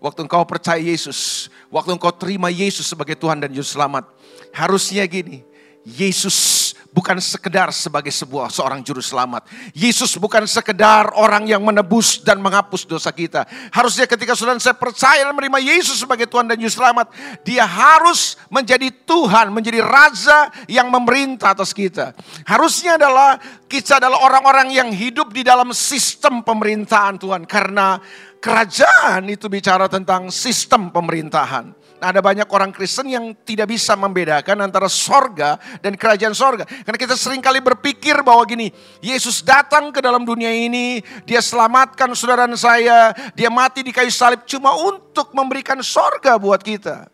Waktu 0.00 0.24
engkau 0.24 0.44
percaya 0.48 0.80
Yesus. 0.80 1.52
Waktu 1.68 2.00
engkau 2.00 2.12
terima 2.16 2.48
Yesus 2.48 2.88
sebagai 2.88 3.16
Tuhan 3.16 3.44
dan 3.44 3.52
Juru 3.52 3.68
Selamat. 3.68 4.08
Harusnya 4.56 5.04
gini. 5.04 5.44
Yesus 5.84 6.63
bukan 6.94 7.18
sekedar 7.18 7.74
sebagai 7.74 8.14
sebuah 8.14 8.54
seorang 8.54 8.78
juru 8.86 9.02
selamat. 9.02 9.50
Yesus 9.74 10.14
bukan 10.14 10.46
sekedar 10.46 11.10
orang 11.18 11.42
yang 11.50 11.58
menebus 11.58 12.22
dan 12.22 12.38
menghapus 12.38 12.86
dosa 12.86 13.10
kita. 13.10 13.42
Harusnya 13.74 14.06
ketika 14.06 14.38
saudara 14.38 14.62
saya 14.62 14.78
percaya 14.78 15.26
dan 15.26 15.34
menerima 15.34 15.58
Yesus 15.58 15.98
sebagai 15.98 16.30
Tuhan 16.30 16.46
dan 16.46 16.54
juru 16.54 16.70
selamat, 16.70 17.10
dia 17.42 17.66
harus 17.66 18.38
menjadi 18.46 18.94
Tuhan, 18.94 19.50
menjadi 19.50 19.82
raja 19.82 20.54
yang 20.70 20.86
memerintah 20.86 21.58
atas 21.58 21.74
kita. 21.74 22.14
Harusnya 22.46 22.94
adalah 22.94 23.42
kita 23.66 23.98
adalah 23.98 24.22
orang-orang 24.22 24.70
yang 24.70 24.94
hidup 24.94 25.34
di 25.34 25.42
dalam 25.42 25.74
sistem 25.74 26.46
pemerintahan 26.46 27.18
Tuhan 27.18 27.42
karena 27.42 27.98
kerajaan 28.38 29.26
itu 29.26 29.50
bicara 29.50 29.90
tentang 29.90 30.30
sistem 30.30 30.94
pemerintahan. 30.94 31.83
Nah, 32.02 32.10
ada 32.10 32.18
banyak 32.18 32.50
orang 32.50 32.74
Kristen 32.74 33.06
yang 33.06 33.32
tidak 33.46 33.70
bisa 33.70 33.94
membedakan 33.94 34.66
antara 34.66 34.90
sorga 34.90 35.56
dan 35.78 35.94
kerajaan 35.94 36.34
sorga. 36.34 36.66
Karena 36.66 36.98
kita 36.98 37.14
sering 37.14 37.38
kali 37.38 37.62
berpikir 37.62 38.18
bahwa 38.20 38.42
gini, 38.44 38.74
Yesus 38.98 39.46
datang 39.46 39.94
ke 39.94 40.02
dalam 40.02 40.26
dunia 40.26 40.50
ini, 40.50 41.00
dia 41.22 41.38
selamatkan 41.38 42.10
saudara 42.18 42.50
saya, 42.58 43.14
dia 43.38 43.46
mati 43.46 43.86
di 43.86 43.94
kayu 43.94 44.10
salib 44.10 44.42
cuma 44.42 44.74
untuk 44.74 45.30
memberikan 45.32 45.78
sorga 45.86 46.34
buat 46.34 46.60
kita. 46.60 47.08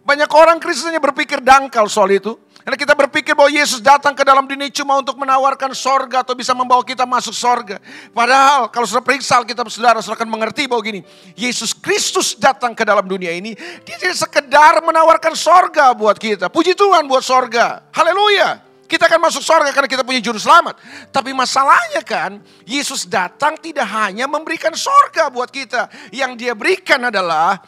Banyak 0.00 0.30
orang 0.32 0.58
Kristen 0.58 0.96
yang 0.96 1.04
berpikir 1.04 1.44
dangkal 1.44 1.86
soal 1.86 2.10
itu. 2.16 2.34
Karena 2.70 2.86
kita 2.86 2.94
berpikir 2.94 3.34
bahwa 3.34 3.50
Yesus 3.50 3.82
datang 3.82 4.14
ke 4.14 4.22
dalam 4.22 4.46
dunia 4.46 4.70
cuma 4.70 4.94
untuk 4.94 5.18
menawarkan 5.18 5.74
sorga 5.74 6.22
atau 6.22 6.38
bisa 6.38 6.54
membawa 6.54 6.86
kita 6.86 7.02
masuk 7.02 7.34
sorga. 7.34 7.82
Padahal 8.14 8.70
kalau 8.70 8.86
sudah 8.86 9.02
periksa 9.02 9.42
kita 9.42 9.66
saudara, 9.66 9.98
saudara 9.98 10.22
akan 10.22 10.30
mengerti 10.30 10.70
bahwa 10.70 10.78
gini. 10.78 11.02
Yesus 11.34 11.74
Kristus 11.74 12.38
datang 12.38 12.70
ke 12.70 12.86
dalam 12.86 13.02
dunia 13.02 13.34
ini. 13.34 13.58
Dia 13.58 13.98
tidak 13.98 14.22
sekedar 14.22 14.86
menawarkan 14.86 15.34
sorga 15.34 15.90
buat 15.98 16.14
kita. 16.14 16.46
Puji 16.46 16.78
Tuhan 16.78 17.10
buat 17.10 17.26
sorga. 17.26 17.90
Haleluya. 17.90 18.62
Kita 18.86 19.10
akan 19.10 19.18
masuk 19.18 19.42
sorga 19.42 19.74
karena 19.74 19.90
kita 19.90 20.06
punya 20.06 20.22
juru 20.22 20.38
selamat. 20.38 20.78
Tapi 21.10 21.34
masalahnya 21.34 22.06
kan, 22.06 22.38
Yesus 22.70 23.10
datang 23.10 23.58
tidak 23.58 23.90
hanya 23.90 24.30
memberikan 24.30 24.78
sorga 24.78 25.26
buat 25.26 25.50
kita. 25.50 25.90
Yang 26.14 26.32
dia 26.38 26.52
berikan 26.54 27.02
adalah 27.02 27.58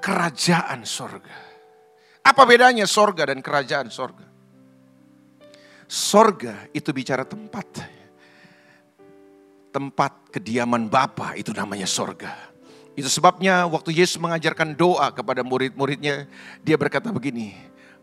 kerajaan 0.00 0.88
sorga. 0.88 1.36
Apa 2.24 2.48
bedanya 2.48 2.88
sorga 2.88 3.28
dan 3.28 3.44
kerajaan 3.44 3.92
sorga? 3.92 4.27
Sorga 5.88 6.68
itu 6.76 6.92
bicara 6.92 7.24
tempat. 7.24 7.64
Tempat 9.72 10.12
kediaman 10.28 10.84
Bapa 10.84 11.32
itu 11.32 11.56
namanya 11.56 11.88
sorga. 11.88 12.52
Itu 12.92 13.08
sebabnya 13.08 13.64
waktu 13.64 13.96
Yesus 13.96 14.20
mengajarkan 14.20 14.76
doa 14.76 15.08
kepada 15.08 15.40
murid-muridnya, 15.40 16.28
dia 16.60 16.76
berkata 16.76 17.08
begini, 17.08 17.56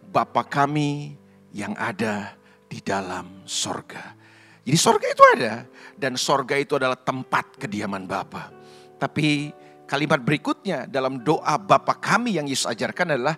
Bapa 0.10 0.42
kami 0.42 1.14
yang 1.54 1.78
ada 1.78 2.34
di 2.66 2.82
dalam 2.82 3.46
sorga. 3.46 4.18
Jadi 4.66 4.78
sorga 4.82 5.06
itu 5.06 5.24
ada, 5.38 5.54
dan 5.94 6.18
sorga 6.18 6.58
itu 6.58 6.82
adalah 6.82 6.98
tempat 6.98 7.54
kediaman 7.62 8.10
Bapa. 8.10 8.50
Tapi 8.98 9.54
kalimat 9.86 10.26
berikutnya 10.26 10.90
dalam 10.90 11.22
doa 11.22 11.54
Bapa 11.62 12.02
kami 12.02 12.42
yang 12.42 12.50
Yesus 12.50 12.66
ajarkan 12.66 13.14
adalah, 13.14 13.38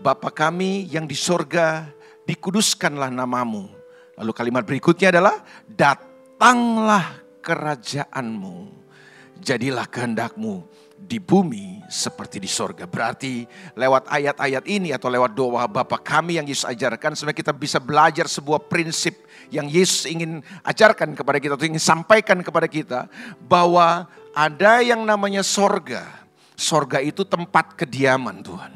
Bapa 0.00 0.32
kami 0.32 0.88
yang 0.88 1.04
di 1.04 1.18
sorga, 1.18 1.92
dikuduskanlah 2.24 3.12
namamu 3.12 3.81
Lalu 4.22 4.32
kalimat 4.38 4.62
berikutnya 4.62 5.10
adalah 5.10 5.42
datanglah 5.66 7.18
kerajaanmu. 7.42 8.70
Jadilah 9.42 9.90
kehendakmu 9.90 10.62
di 11.02 11.18
bumi 11.18 11.82
seperti 11.90 12.38
di 12.38 12.46
sorga. 12.46 12.86
Berarti 12.86 13.42
lewat 13.74 14.06
ayat-ayat 14.06 14.62
ini 14.70 14.94
atau 14.94 15.10
lewat 15.10 15.34
doa 15.34 15.66
Bapa 15.66 15.98
kami 15.98 16.38
yang 16.38 16.46
Yesus 16.46 16.62
ajarkan, 16.62 17.18
sebenarnya 17.18 17.42
kita 17.42 17.52
bisa 17.52 17.82
belajar 17.82 18.30
sebuah 18.30 18.70
prinsip 18.70 19.18
yang 19.50 19.66
Yesus 19.66 20.06
ingin 20.06 20.46
ajarkan 20.62 21.18
kepada 21.18 21.42
kita, 21.42 21.58
atau 21.58 21.66
ingin 21.66 21.82
sampaikan 21.82 22.38
kepada 22.46 22.70
kita, 22.70 23.10
bahwa 23.42 24.06
ada 24.30 24.78
yang 24.80 25.02
namanya 25.02 25.42
sorga. 25.42 26.06
Sorga 26.54 27.02
itu 27.02 27.26
tempat 27.26 27.74
kediaman 27.74 28.38
Tuhan. 28.46 28.72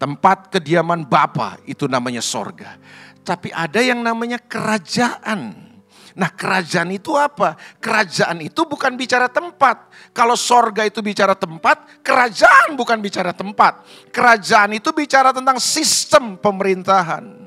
Tempat 0.00 0.50
kediaman 0.56 1.04
Bapa 1.04 1.60
itu 1.68 1.84
namanya 1.84 2.24
sorga. 2.24 2.80
Tapi 3.22 3.54
ada 3.54 3.78
yang 3.78 4.02
namanya 4.02 4.38
kerajaan. 4.42 5.70
Nah 6.12 6.28
kerajaan 6.28 6.92
itu 6.92 7.16
apa? 7.16 7.56
Kerajaan 7.80 8.44
itu 8.44 8.68
bukan 8.68 8.92
bicara 8.98 9.32
tempat. 9.32 9.88
Kalau 10.12 10.36
sorga 10.36 10.84
itu 10.84 11.00
bicara 11.00 11.32
tempat, 11.32 12.04
kerajaan 12.04 12.76
bukan 12.76 13.00
bicara 13.00 13.32
tempat. 13.32 13.80
Kerajaan 14.12 14.76
itu 14.76 14.92
bicara 14.92 15.32
tentang 15.32 15.56
sistem 15.56 16.36
pemerintahan. 16.36 17.42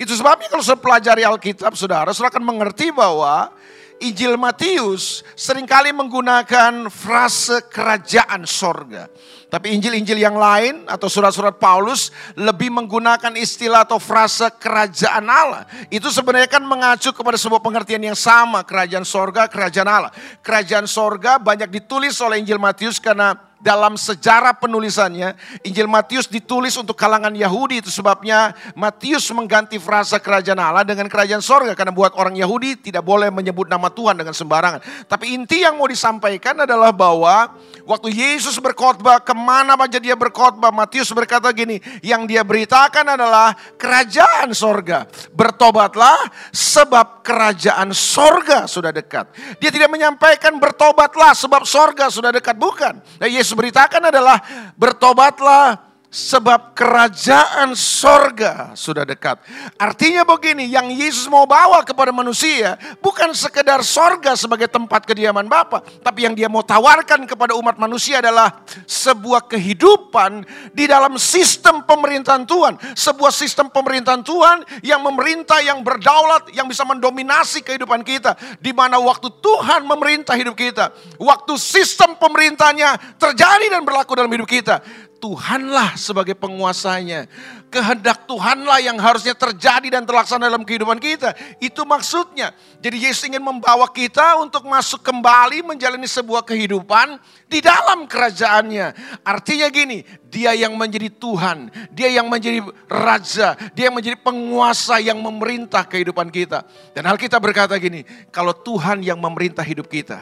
Itu 0.00 0.18
sebabnya 0.18 0.50
kalau 0.50 0.64
saya 0.64 0.80
pelajari 0.80 1.22
Alkitab, 1.22 1.78
saudara, 1.78 2.10
saudara 2.10 2.34
akan 2.34 2.44
mengerti 2.48 2.90
bahwa 2.90 3.54
Injil 4.02 4.34
Matius 4.34 5.22
sering 5.38 5.62
kali 5.62 5.94
menggunakan 5.94 6.90
frase 6.90 7.62
kerajaan 7.70 8.42
sorga. 8.42 9.06
Tapi 9.52 9.76
Injil-Injil 9.76 10.16
yang 10.16 10.40
lain 10.40 10.88
atau 10.88 11.12
surat-surat 11.12 11.60
Paulus 11.60 12.08
lebih 12.40 12.72
menggunakan 12.72 13.36
istilah 13.36 13.84
atau 13.84 14.00
frase 14.00 14.48
kerajaan 14.56 15.28
Allah. 15.28 15.68
Itu 15.92 16.08
sebenarnya 16.08 16.48
kan 16.48 16.64
mengacu 16.64 17.12
kepada 17.12 17.36
sebuah 17.36 17.60
pengertian 17.60 18.00
yang 18.00 18.16
sama. 18.16 18.64
Kerajaan 18.64 19.04
sorga, 19.04 19.52
kerajaan 19.52 19.86
Allah. 19.92 20.12
Kerajaan 20.40 20.88
sorga 20.88 21.36
banyak 21.36 21.68
ditulis 21.68 22.16
oleh 22.24 22.40
Injil 22.40 22.56
Matius 22.56 22.96
karena 22.96 23.51
dalam 23.62 23.94
sejarah 23.94 24.58
penulisannya, 24.58 25.38
Injil 25.62 25.86
Matius 25.86 26.26
ditulis 26.26 26.74
untuk 26.74 26.98
kalangan 26.98 27.30
Yahudi. 27.30 27.78
Itu 27.78 27.94
sebabnya 27.94 28.52
Matius 28.74 29.30
mengganti 29.30 29.78
frasa 29.78 30.18
kerajaan 30.18 30.58
Allah 30.58 30.82
dengan 30.82 31.06
kerajaan 31.06 31.38
sorga. 31.38 31.78
Karena 31.78 31.94
buat 31.94 32.12
orang 32.18 32.34
Yahudi 32.34 32.90
tidak 32.90 33.06
boleh 33.06 33.30
menyebut 33.30 33.70
nama 33.70 33.86
Tuhan 33.86 34.18
dengan 34.18 34.34
sembarangan. 34.34 35.06
Tapi 35.06 35.38
inti 35.38 35.62
yang 35.62 35.78
mau 35.78 35.86
disampaikan 35.86 36.58
adalah 36.66 36.90
bahwa 36.90 37.54
waktu 37.86 38.10
Yesus 38.10 38.58
berkhotbah, 38.58 39.22
ke 39.22 39.32
mana 39.32 39.78
saja 39.78 40.02
dia 40.02 40.18
berkhotbah, 40.18 40.74
Matius 40.74 41.14
berkata 41.14 41.46
gini, 41.54 41.78
yang 42.02 42.26
dia 42.26 42.42
beritakan 42.42 43.14
adalah 43.14 43.54
kerajaan 43.78 44.50
sorga. 44.50 45.06
Bertobatlah 45.30 46.26
sebab 46.50 47.22
kerajaan 47.22 47.94
sorga 47.94 48.66
sudah 48.66 48.90
dekat. 48.90 49.30
Dia 49.62 49.70
tidak 49.70 49.86
menyampaikan 49.86 50.58
bertobatlah 50.58 51.30
sebab 51.38 51.62
sorga 51.62 52.10
sudah 52.10 52.34
dekat. 52.34 52.58
Bukan. 52.58 52.98
Nah, 53.22 53.28
Yesus 53.30 53.51
Beritakan 53.52 54.08
adalah 54.08 54.40
bertobatlah 54.74 55.91
sebab 56.12 56.76
kerajaan 56.76 57.72
sorga 57.72 58.76
sudah 58.76 59.08
dekat. 59.08 59.40
Artinya 59.80 60.28
begini, 60.28 60.68
yang 60.68 60.92
Yesus 60.92 61.24
mau 61.32 61.48
bawa 61.48 61.80
kepada 61.88 62.12
manusia 62.12 62.76
bukan 63.00 63.32
sekedar 63.32 63.80
sorga 63.80 64.36
sebagai 64.36 64.68
tempat 64.68 65.08
kediaman 65.08 65.48
Bapa, 65.48 65.80
tapi 66.04 66.28
yang 66.28 66.36
dia 66.36 66.52
mau 66.52 66.60
tawarkan 66.60 67.24
kepada 67.24 67.56
umat 67.56 67.80
manusia 67.80 68.20
adalah 68.20 68.60
sebuah 68.84 69.48
kehidupan 69.48 70.44
di 70.76 70.84
dalam 70.84 71.16
sistem 71.16 71.80
pemerintahan 71.80 72.44
Tuhan. 72.44 72.76
Sebuah 72.92 73.32
sistem 73.32 73.72
pemerintahan 73.72 74.20
Tuhan 74.20 74.84
yang 74.84 75.00
memerintah, 75.00 75.64
yang 75.64 75.80
berdaulat, 75.80 76.52
yang 76.52 76.68
bisa 76.68 76.84
mendominasi 76.84 77.64
kehidupan 77.64 78.04
kita. 78.04 78.36
Di 78.60 78.76
mana 78.76 79.00
waktu 79.00 79.32
Tuhan 79.40 79.88
memerintah 79.88 80.36
hidup 80.36 80.60
kita, 80.60 80.92
waktu 81.16 81.56
sistem 81.56 82.20
pemerintahnya 82.20 83.16
terjadi 83.16 83.72
dan 83.72 83.80
berlaku 83.80 84.12
dalam 84.12 84.28
hidup 84.28 84.44
kita, 84.44 84.84
Tuhanlah 85.22 85.94
sebagai 85.94 86.34
penguasanya. 86.34 87.30
Kehendak 87.70 88.26
Tuhanlah 88.26 88.82
yang 88.82 88.98
harusnya 88.98 89.38
terjadi 89.38 89.86
dan 89.86 90.02
terlaksana 90.02 90.50
dalam 90.50 90.66
kehidupan 90.66 90.98
kita. 90.98 91.30
Itu 91.62 91.86
maksudnya. 91.86 92.50
Jadi 92.82 93.06
Yesus 93.06 93.30
ingin 93.30 93.38
membawa 93.38 93.86
kita 93.86 94.34
untuk 94.42 94.66
masuk 94.66 94.98
kembali 95.06 95.62
menjalani 95.62 96.10
sebuah 96.10 96.42
kehidupan 96.42 97.22
di 97.46 97.62
dalam 97.62 98.10
kerajaannya. 98.10 99.22
Artinya 99.22 99.70
gini, 99.70 100.02
dia 100.26 100.58
yang 100.58 100.74
menjadi 100.74 101.06
Tuhan, 101.14 101.70
dia 101.94 102.10
yang 102.10 102.26
menjadi 102.26 102.58
raja, 102.90 103.54
dia 103.78 103.94
yang 103.94 103.94
menjadi 103.94 104.18
penguasa 104.18 104.98
yang 104.98 105.22
memerintah 105.22 105.86
kehidupan 105.86 106.34
kita. 106.34 106.66
Dan 106.98 107.06
hal 107.06 107.14
kita 107.14 107.38
berkata 107.38 107.78
gini, 107.78 108.02
kalau 108.34 108.50
Tuhan 108.50 109.06
yang 109.06 109.22
memerintah 109.22 109.62
hidup 109.62 109.86
kita. 109.86 110.18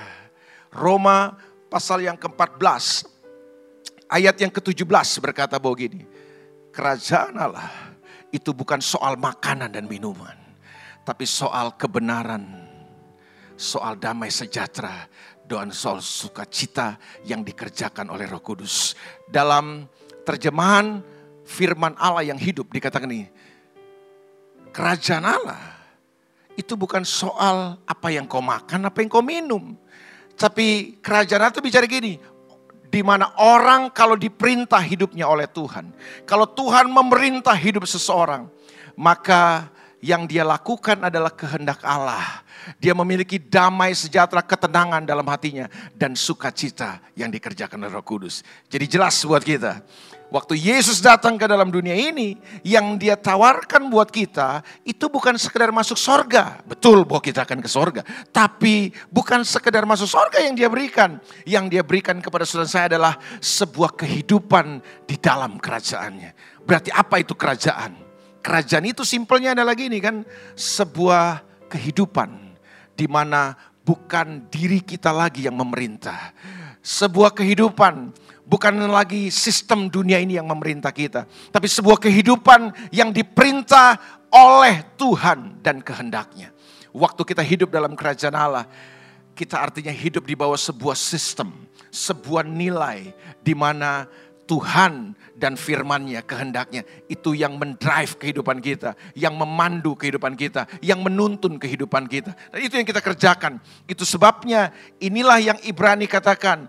Roma 0.69 1.40
pasal 1.73 2.04
yang 2.04 2.21
ke-14 2.21 3.19
Ayat 4.10 4.34
yang 4.42 4.50
ke-17 4.50 5.22
berkata 5.22 5.54
bahwa 5.62 5.78
gini, 5.78 6.02
kerajaan 6.74 7.38
Allah 7.38 7.70
itu 8.34 8.50
bukan 8.50 8.82
soal 8.82 9.14
makanan 9.14 9.70
dan 9.70 9.86
minuman, 9.86 10.34
tapi 11.06 11.22
soal 11.22 11.78
kebenaran, 11.78 12.42
soal 13.54 13.94
damai 13.94 14.34
sejahtera, 14.34 15.06
dan 15.46 15.70
soal 15.70 16.02
sukacita 16.02 16.98
yang 17.22 17.46
dikerjakan 17.46 18.10
oleh 18.10 18.26
Roh 18.26 18.42
Kudus. 18.42 18.98
Dalam 19.26 19.86
terjemahan 20.26 21.02
firman 21.46 21.94
Allah 21.94 22.26
yang 22.26 22.38
hidup 22.38 22.70
dikatakan 22.70 23.10
ini, 23.10 23.26
kerajaan 24.70 25.26
Allah 25.26 25.58
itu 26.54 26.78
bukan 26.78 27.02
soal 27.02 27.78
apa 27.82 28.08
yang 28.10 28.30
kau 28.30 28.42
makan, 28.42 28.90
apa 28.90 29.02
yang 29.02 29.10
kau 29.10 29.22
minum. 29.22 29.74
Tapi 30.38 30.98
kerajaan 31.02 31.50
Allah 31.50 31.54
itu 31.54 31.62
bicara 31.66 31.84
gini, 31.84 32.16
di 32.90 33.06
mana 33.06 33.30
orang 33.38 33.94
kalau 33.94 34.18
diperintah 34.18 34.82
hidupnya 34.82 35.30
oleh 35.30 35.47
Tuhan, 35.47 35.94
kalau 36.26 36.44
Tuhan 36.50 36.90
memerintah 36.90 37.54
hidup 37.54 37.87
seseorang, 37.87 38.50
maka 38.99 39.70
yang 40.00 40.25
dia 40.25 40.45
lakukan 40.45 41.00
adalah 41.04 41.33
kehendak 41.33 41.80
Allah. 41.85 42.45
Dia 42.76 42.92
memiliki 42.92 43.40
damai 43.40 43.97
sejahtera 43.97 44.45
ketenangan 44.45 45.04
dalam 45.04 45.25
hatinya 45.28 45.69
dan 45.97 46.12
sukacita 46.12 47.00
yang 47.16 47.33
dikerjakan 47.33 47.80
oleh 47.80 47.92
Roh 47.92 48.04
Kudus. 48.04 48.45
Jadi 48.69 48.85
jelas 48.85 49.16
buat 49.25 49.40
kita. 49.40 49.80
Waktu 50.30 50.62
Yesus 50.62 51.02
datang 51.02 51.35
ke 51.35 51.42
dalam 51.50 51.75
dunia 51.75 51.90
ini, 51.90 52.38
yang 52.62 52.95
dia 52.95 53.19
tawarkan 53.19 53.90
buat 53.90 54.14
kita, 54.14 54.62
itu 54.87 55.11
bukan 55.11 55.35
sekedar 55.35 55.75
masuk 55.75 55.99
sorga. 55.99 56.62
Betul 56.62 57.02
bahwa 57.02 57.19
kita 57.19 57.42
akan 57.42 57.59
ke 57.59 57.66
sorga. 57.66 58.07
Tapi 58.30 58.95
bukan 59.11 59.42
sekedar 59.42 59.83
masuk 59.83 60.07
sorga 60.07 60.38
yang 60.38 60.54
dia 60.54 60.71
berikan. 60.71 61.19
Yang 61.42 61.64
dia 61.75 61.83
berikan 61.83 62.23
kepada 62.23 62.47
saudara 62.47 62.71
saya 62.71 62.87
adalah 62.95 63.19
sebuah 63.42 63.99
kehidupan 63.99 64.78
di 65.02 65.19
dalam 65.19 65.59
kerajaannya. 65.59 66.62
Berarti 66.62 66.95
apa 66.95 67.19
itu 67.19 67.35
kerajaan? 67.35 68.09
Kerajaan 68.40 68.88
itu 68.88 69.04
simpelnya 69.04 69.52
adalah 69.52 69.76
gini 69.76 70.00
kan, 70.00 70.25
sebuah 70.56 71.44
kehidupan 71.68 72.56
di 72.97 73.04
mana 73.04 73.52
bukan 73.85 74.49
diri 74.49 74.80
kita 74.80 75.12
lagi 75.12 75.44
yang 75.44 75.56
memerintah. 75.56 76.32
Sebuah 76.80 77.37
kehidupan 77.37 78.16
bukan 78.49 78.75
lagi 78.88 79.28
sistem 79.28 79.92
dunia 79.92 80.16
ini 80.18 80.40
yang 80.40 80.49
memerintah 80.49 80.90
kita, 80.90 81.28
tapi 81.52 81.68
sebuah 81.68 82.00
kehidupan 82.00 82.90
yang 82.90 83.12
diperintah 83.12 84.00
oleh 84.32 84.82
Tuhan 84.97 85.61
dan 85.61 85.85
kehendaknya. 85.85 86.50
Waktu 86.90 87.23
kita 87.23 87.44
hidup 87.47 87.70
dalam 87.70 87.94
kerajaan 87.94 88.35
Allah, 88.35 88.66
kita 89.38 89.61
artinya 89.61 89.94
hidup 89.94 90.26
di 90.26 90.35
bawah 90.35 90.59
sebuah 90.59 90.99
sistem, 90.99 91.54
sebuah 91.94 92.42
nilai 92.42 93.14
di 93.40 93.54
mana 93.54 94.11
Tuhan 94.50 95.14
dan 95.38 95.54
firmannya, 95.54 96.26
kehendaknya, 96.26 96.83
itu 97.07 97.38
yang 97.38 97.54
mendrive 97.54 98.19
kehidupan 98.19 98.59
kita, 98.59 98.99
yang 99.14 99.38
memandu 99.38 99.95
kehidupan 99.95 100.35
kita, 100.35 100.66
yang 100.83 101.07
menuntun 101.07 101.54
kehidupan 101.54 102.11
kita. 102.11 102.35
Dan 102.50 102.59
itu 102.59 102.75
yang 102.75 102.83
kita 102.83 102.99
kerjakan. 102.99 103.62
Itu 103.87 104.02
sebabnya 104.02 104.75
inilah 104.99 105.38
yang 105.38 105.59
Ibrani 105.62 106.11
katakan, 106.11 106.66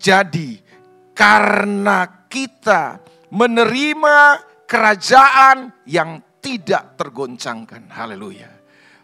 jadi 0.00 0.64
karena 1.12 2.24
kita 2.32 3.04
menerima 3.28 4.16
kerajaan 4.64 5.68
yang 5.84 6.24
tidak 6.40 6.96
tergoncangkan. 6.96 7.92
Haleluya. 7.92 8.48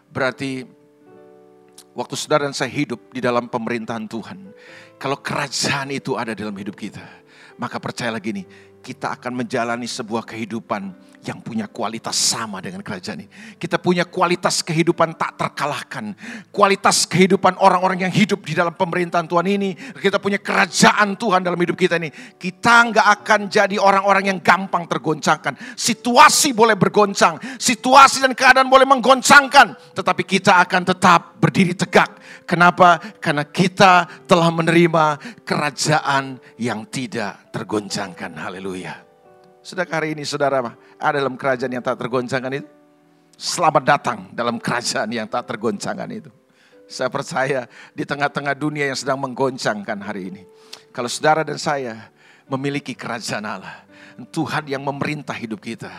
Berarti 0.09 0.65
waktu 1.93 2.15
saudara 2.17 2.49
dan 2.49 2.57
saya 2.57 2.73
hidup 2.73 3.13
di 3.13 3.21
dalam 3.21 3.45
pemerintahan 3.45 4.09
Tuhan. 4.09 4.39
Kalau 4.97 5.21
kerajaan 5.21 5.93
itu 5.93 6.17
ada 6.17 6.33
dalam 6.33 6.57
hidup 6.57 6.73
kita. 6.73 7.26
Maka 7.57 7.81
percayalah 7.81 8.21
gini, 8.21 8.45
kita 8.87 9.17
akan 9.17 9.43
menjalani 9.43 9.89
sebuah 9.89 10.23
kehidupan 10.23 10.93
yang 11.27 11.43
punya 11.43 11.67
kualitas 11.67 12.15
sama 12.15 12.63
dengan 12.63 12.79
kerajaan 12.79 13.25
ini. 13.25 13.27
Kita 13.59 13.75
punya 13.81 14.07
kualitas 14.07 14.63
kehidupan 14.63 15.19
tak 15.19 15.35
terkalahkan. 15.35 16.15
Kualitas 16.55 17.03
kehidupan 17.03 17.59
orang-orang 17.59 18.07
yang 18.07 18.13
hidup 18.13 18.47
di 18.47 18.55
dalam 18.55 18.71
pemerintahan 18.71 19.27
Tuhan 19.27 19.43
ini. 19.49 19.75
Kita 19.75 20.23
punya 20.23 20.39
kerajaan 20.39 21.19
Tuhan 21.19 21.43
dalam 21.43 21.59
hidup 21.59 21.75
kita 21.75 21.99
ini. 21.99 22.13
Kita 22.39 22.87
nggak 22.93 23.07
akan 23.21 23.39
jadi 23.51 23.75
orang-orang 23.75 24.31
yang 24.31 24.39
gampang 24.39 24.87
tergoncangkan. 24.87 25.59
Situasi 25.75 26.55
boleh 26.55 26.79
bergoncang. 26.79 27.41
Situasi 27.59 28.23
dan 28.23 28.31
keadaan 28.31 28.71
boleh 28.71 28.87
menggoncangkan. 28.87 29.97
Tetapi 29.99 30.23
kita 30.23 30.63
akan 30.63 30.81
tetap 30.87 31.35
berdiri 31.41 31.75
tegak. 31.75 32.16
Kenapa? 32.47 32.95
Karena 33.19 33.43
kita 33.43 34.07
telah 34.23 34.47
menerima 34.47 35.19
kerajaan 35.43 36.39
yang 36.55 36.87
tidak 36.87 37.51
tergoncangkan. 37.51 38.39
Haleluya. 38.39 39.03
Sudah 39.59 39.83
hari 39.83 40.15
ini 40.15 40.23
saudara 40.23 40.63
ada 40.95 41.19
dalam 41.19 41.35
kerajaan 41.35 41.75
yang 41.75 41.83
tak 41.83 41.99
tergoncangkan 41.99 42.63
itu? 42.63 42.69
Selamat 43.35 43.83
datang 43.83 44.19
dalam 44.31 44.63
kerajaan 44.63 45.11
yang 45.11 45.27
tak 45.27 45.43
tergoncangkan 45.43 46.07
itu. 46.09 46.31
Saya 46.87 47.11
percaya 47.11 47.67
di 47.91 48.07
tengah-tengah 48.07 48.55
dunia 48.55 48.87
yang 48.87 48.95
sedang 48.95 49.19
menggoncangkan 49.19 49.99
hari 49.99 50.31
ini. 50.31 50.41
Kalau 50.95 51.11
saudara 51.11 51.43
dan 51.43 51.59
saya 51.59 52.09
memiliki 52.47 52.95
kerajaan 52.95 53.43
Allah. 53.43 53.83
Tuhan 54.31 54.65
yang 54.71 54.81
memerintah 54.81 55.35
hidup 55.35 55.61
kita. 55.61 55.91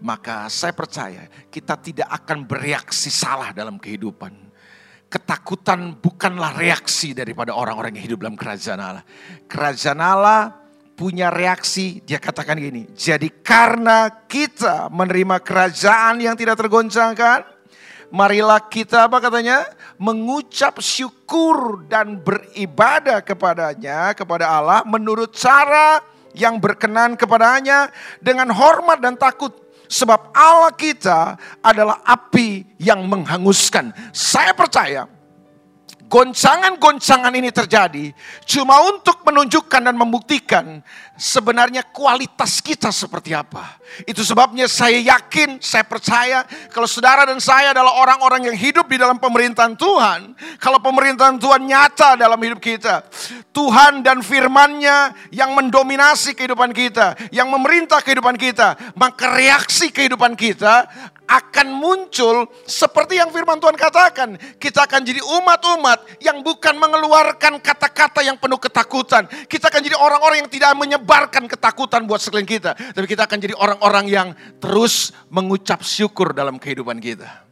Maka 0.00 0.48
saya 0.48 0.72
percaya 0.72 1.28
kita 1.52 1.76
tidak 1.76 2.08
akan 2.08 2.48
bereaksi 2.48 3.12
salah 3.12 3.52
dalam 3.52 3.76
kehidupan. 3.76 4.49
Ketakutan 5.10 5.98
bukanlah 5.98 6.54
reaksi 6.54 7.10
daripada 7.10 7.50
orang-orang 7.50 7.98
yang 7.98 8.14
hidup 8.14 8.22
dalam 8.22 8.38
kerajaan 8.38 8.78
Allah. 8.78 9.04
Kerajaan 9.50 9.98
Allah 9.98 10.54
punya 10.94 11.34
reaksi, 11.34 11.98
dia 12.06 12.22
katakan 12.22 12.60
gini, 12.60 12.86
jadi 12.94 13.26
karena 13.42 14.06
kita 14.28 14.86
menerima 14.92 15.42
kerajaan 15.42 16.20
yang 16.22 16.36
tidak 16.38 16.60
tergoncangkan, 16.60 17.42
marilah 18.12 18.60
kita 18.68 19.08
apa 19.08 19.18
katanya? 19.18 19.64
Mengucap 19.96 20.78
syukur 20.78 21.88
dan 21.88 22.20
beribadah 22.20 23.24
kepadanya, 23.24 24.12
kepada 24.12 24.46
Allah 24.46 24.84
menurut 24.84 25.34
cara 25.34 26.04
yang 26.36 26.62
berkenan 26.62 27.18
kepadanya 27.18 27.90
dengan 28.22 28.52
hormat 28.54 29.02
dan 29.02 29.18
takut. 29.18 29.56
Sebab 29.90 30.30
Allah 30.30 30.70
kita 30.78 31.34
adalah 31.58 32.06
api 32.06 32.78
yang 32.78 33.10
menghanguskan. 33.10 33.90
Saya 34.14 34.54
percaya 34.54 35.10
goncangan-goncangan 36.10 37.30
ini 37.38 37.54
terjadi 37.54 38.10
cuma 38.42 38.82
untuk 38.90 39.22
menunjukkan 39.22 39.86
dan 39.86 39.94
membuktikan 39.94 40.82
sebenarnya 41.14 41.86
kualitas 41.92 42.58
kita 42.58 42.90
seperti 42.90 43.36
apa. 43.36 43.78
Itu 44.08 44.24
sebabnya 44.24 44.64
saya 44.64 44.96
yakin, 44.98 45.60
saya 45.60 45.84
percaya 45.84 46.42
kalau 46.72 46.88
saudara 46.88 47.28
dan 47.28 47.38
saya 47.38 47.76
adalah 47.76 48.00
orang-orang 48.00 48.50
yang 48.50 48.56
hidup 48.56 48.88
di 48.88 48.96
dalam 48.96 49.20
pemerintahan 49.20 49.76
Tuhan. 49.76 50.34
Kalau 50.56 50.80
pemerintahan 50.80 51.36
Tuhan 51.36 51.62
nyata 51.68 52.16
dalam 52.16 52.40
hidup 52.40 52.58
kita. 52.58 53.04
Tuhan 53.52 54.00
dan 54.00 54.24
firmannya 54.24 55.30
yang 55.30 55.52
mendominasi 55.52 56.32
kehidupan 56.32 56.72
kita. 56.72 57.14
Yang 57.28 57.48
memerintah 57.52 58.00
kehidupan 58.00 58.40
kita. 58.40 58.74
Maka 58.96 59.36
reaksi 59.36 59.92
kehidupan 59.92 60.34
kita 60.34 60.88
akan 61.30 61.70
muncul 61.70 62.50
seperti 62.66 63.22
yang 63.22 63.30
firman 63.30 63.62
Tuhan 63.62 63.78
katakan. 63.78 64.34
Kita 64.58 64.82
akan 64.90 65.00
jadi 65.06 65.22
umat-umat 65.22 66.18
yang 66.18 66.42
bukan 66.42 66.74
mengeluarkan 66.74 67.62
kata-kata 67.62 68.26
yang 68.26 68.34
penuh 68.34 68.58
ketakutan. 68.58 69.30
Kita 69.46 69.70
akan 69.70 69.78
jadi 69.78 69.94
orang-orang 69.94 70.42
yang 70.42 70.50
tidak 70.50 70.74
menyebarkan 70.74 71.46
ketakutan 71.46 72.02
buat 72.02 72.18
sekeliling 72.18 72.50
kita. 72.50 72.74
Tapi 72.74 73.06
kita 73.06 73.30
akan 73.30 73.38
jadi 73.38 73.54
orang-orang 73.54 74.04
yang 74.10 74.28
terus 74.58 75.14
mengucap 75.30 75.86
syukur 75.86 76.34
dalam 76.34 76.58
kehidupan 76.58 76.98
kita. 76.98 77.46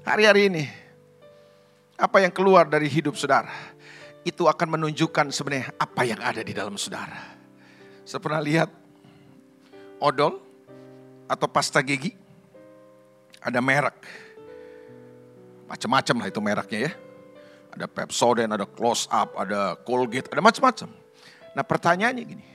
Hari-hari 0.00 0.48
ini, 0.48 0.64
apa 2.00 2.24
yang 2.24 2.32
keluar 2.32 2.64
dari 2.64 2.88
hidup 2.88 3.20
saudara, 3.20 3.52
itu 4.24 4.48
akan 4.48 4.80
menunjukkan 4.80 5.28
sebenarnya 5.28 5.76
apa 5.76 6.08
yang 6.08 6.20
ada 6.24 6.40
di 6.40 6.56
dalam 6.56 6.80
saudara. 6.80 7.36
Saya 8.08 8.16
pernah 8.24 8.40
lihat 8.40 8.72
odol 10.00 10.40
atau 11.28 11.46
pasta 11.46 11.84
gigi 11.84 12.16
ada 13.40 13.58
merek. 13.64 13.96
Macam-macam 15.66 16.16
lah 16.20 16.28
itu 16.28 16.40
mereknya 16.40 16.80
ya. 16.88 16.92
Ada 17.70 17.86
Pepsodent, 17.86 18.50
ada 18.50 18.66
Close 18.66 19.06
Up, 19.08 19.38
ada 19.38 19.78
Colgate, 19.86 20.26
ada 20.28 20.42
macam-macam. 20.42 20.90
Nah 21.54 21.64
pertanyaannya 21.64 22.22
gini, 22.26 22.46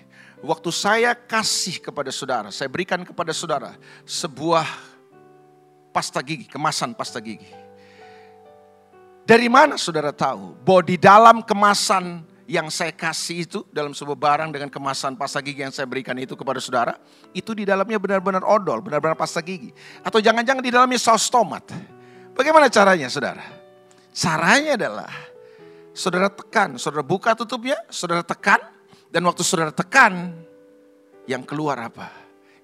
waktu 0.44 0.70
saya 0.72 1.16
kasih 1.16 1.80
kepada 1.80 2.12
saudara, 2.12 2.52
saya 2.52 2.68
berikan 2.68 3.02
kepada 3.08 3.32
saudara 3.32 3.80
sebuah 4.04 4.68
pasta 5.96 6.20
gigi, 6.20 6.46
kemasan 6.52 6.92
pasta 6.92 7.24
gigi. 7.24 7.48
Dari 9.26 9.50
mana 9.50 9.80
saudara 9.80 10.14
tahu 10.14 10.54
bahwa 10.62 10.82
di 10.86 11.00
dalam 11.02 11.42
kemasan 11.42 12.22
yang 12.46 12.70
saya 12.70 12.94
kasih 12.94 13.50
itu 13.50 13.60
dalam 13.74 13.94
sebuah 13.94 14.18
barang 14.18 14.50
dengan 14.54 14.70
kemasan 14.70 15.18
pasta 15.18 15.42
gigi 15.42 15.66
yang 15.66 15.74
saya 15.74 15.90
berikan 15.90 16.14
itu 16.18 16.38
kepada 16.38 16.62
saudara, 16.62 16.94
itu 17.34 17.58
di 17.58 17.66
dalamnya 17.66 17.98
benar-benar 17.98 18.46
odol, 18.46 18.86
benar-benar 18.86 19.18
pasta 19.18 19.42
gigi. 19.42 19.74
Atau 20.06 20.22
jangan-jangan 20.22 20.62
di 20.62 20.70
dalamnya 20.70 21.02
saus 21.02 21.26
tomat. 21.28 21.66
Bagaimana 22.38 22.70
caranya 22.70 23.10
saudara? 23.10 23.42
Caranya 24.14 24.78
adalah 24.78 25.12
saudara 25.92 26.30
tekan, 26.30 26.78
saudara 26.78 27.02
buka 27.02 27.34
tutupnya, 27.34 27.82
saudara 27.90 28.22
tekan, 28.22 28.62
dan 29.10 29.26
waktu 29.26 29.42
saudara 29.42 29.74
tekan, 29.74 30.38
yang 31.26 31.42
keluar 31.42 31.82
apa? 31.82 32.14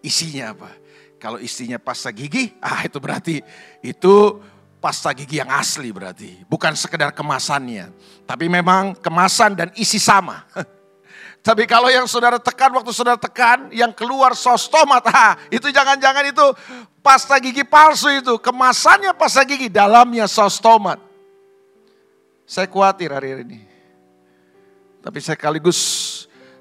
Isinya 0.05 0.53
apa? 0.53 0.69
Kalau 1.17 1.37
isinya 1.37 1.77
pasta 1.81 2.09
gigi, 2.13 2.53
ah 2.61 2.81
itu 2.85 2.97
berarti 2.97 3.41
itu 3.81 4.41
pasta 4.81 5.13
gigi 5.13 5.37
yang 5.37 5.53
asli 5.53 5.93
berarti. 5.93 6.41
Bukan 6.49 6.73
sekedar 6.73 7.13
kemasannya. 7.13 7.93
Tapi 8.25 8.49
memang 8.49 8.97
kemasan 8.97 9.53
dan 9.53 9.69
isi 9.77 10.01
sama. 10.01 10.41
Tapi 11.45 11.65
kalau 11.65 11.89
yang 11.89 12.05
saudara 12.05 12.37
tekan, 12.37 12.69
waktu 12.73 12.93
saudara 12.93 13.17
tekan, 13.17 13.69
yang 13.73 13.89
keluar 13.93 14.37
sos 14.37 14.69
tomat, 14.69 15.01
ha, 15.09 15.37
itu 15.49 15.73
jangan-jangan 15.73 16.29
itu 16.29 16.45
pasta 17.01 17.37
gigi 17.41 17.65
palsu 17.65 18.13
itu. 18.13 18.37
Kemasannya 18.37 19.13
pasta 19.17 19.41
gigi, 19.41 19.65
dalamnya 19.69 20.29
sos 20.29 20.61
tomat. 20.61 21.01
Saya 22.45 22.69
khawatir 22.69 23.09
hari 23.09 23.41
ini. 23.41 23.59
Tapi 25.01 25.17
sekaligus 25.17 25.79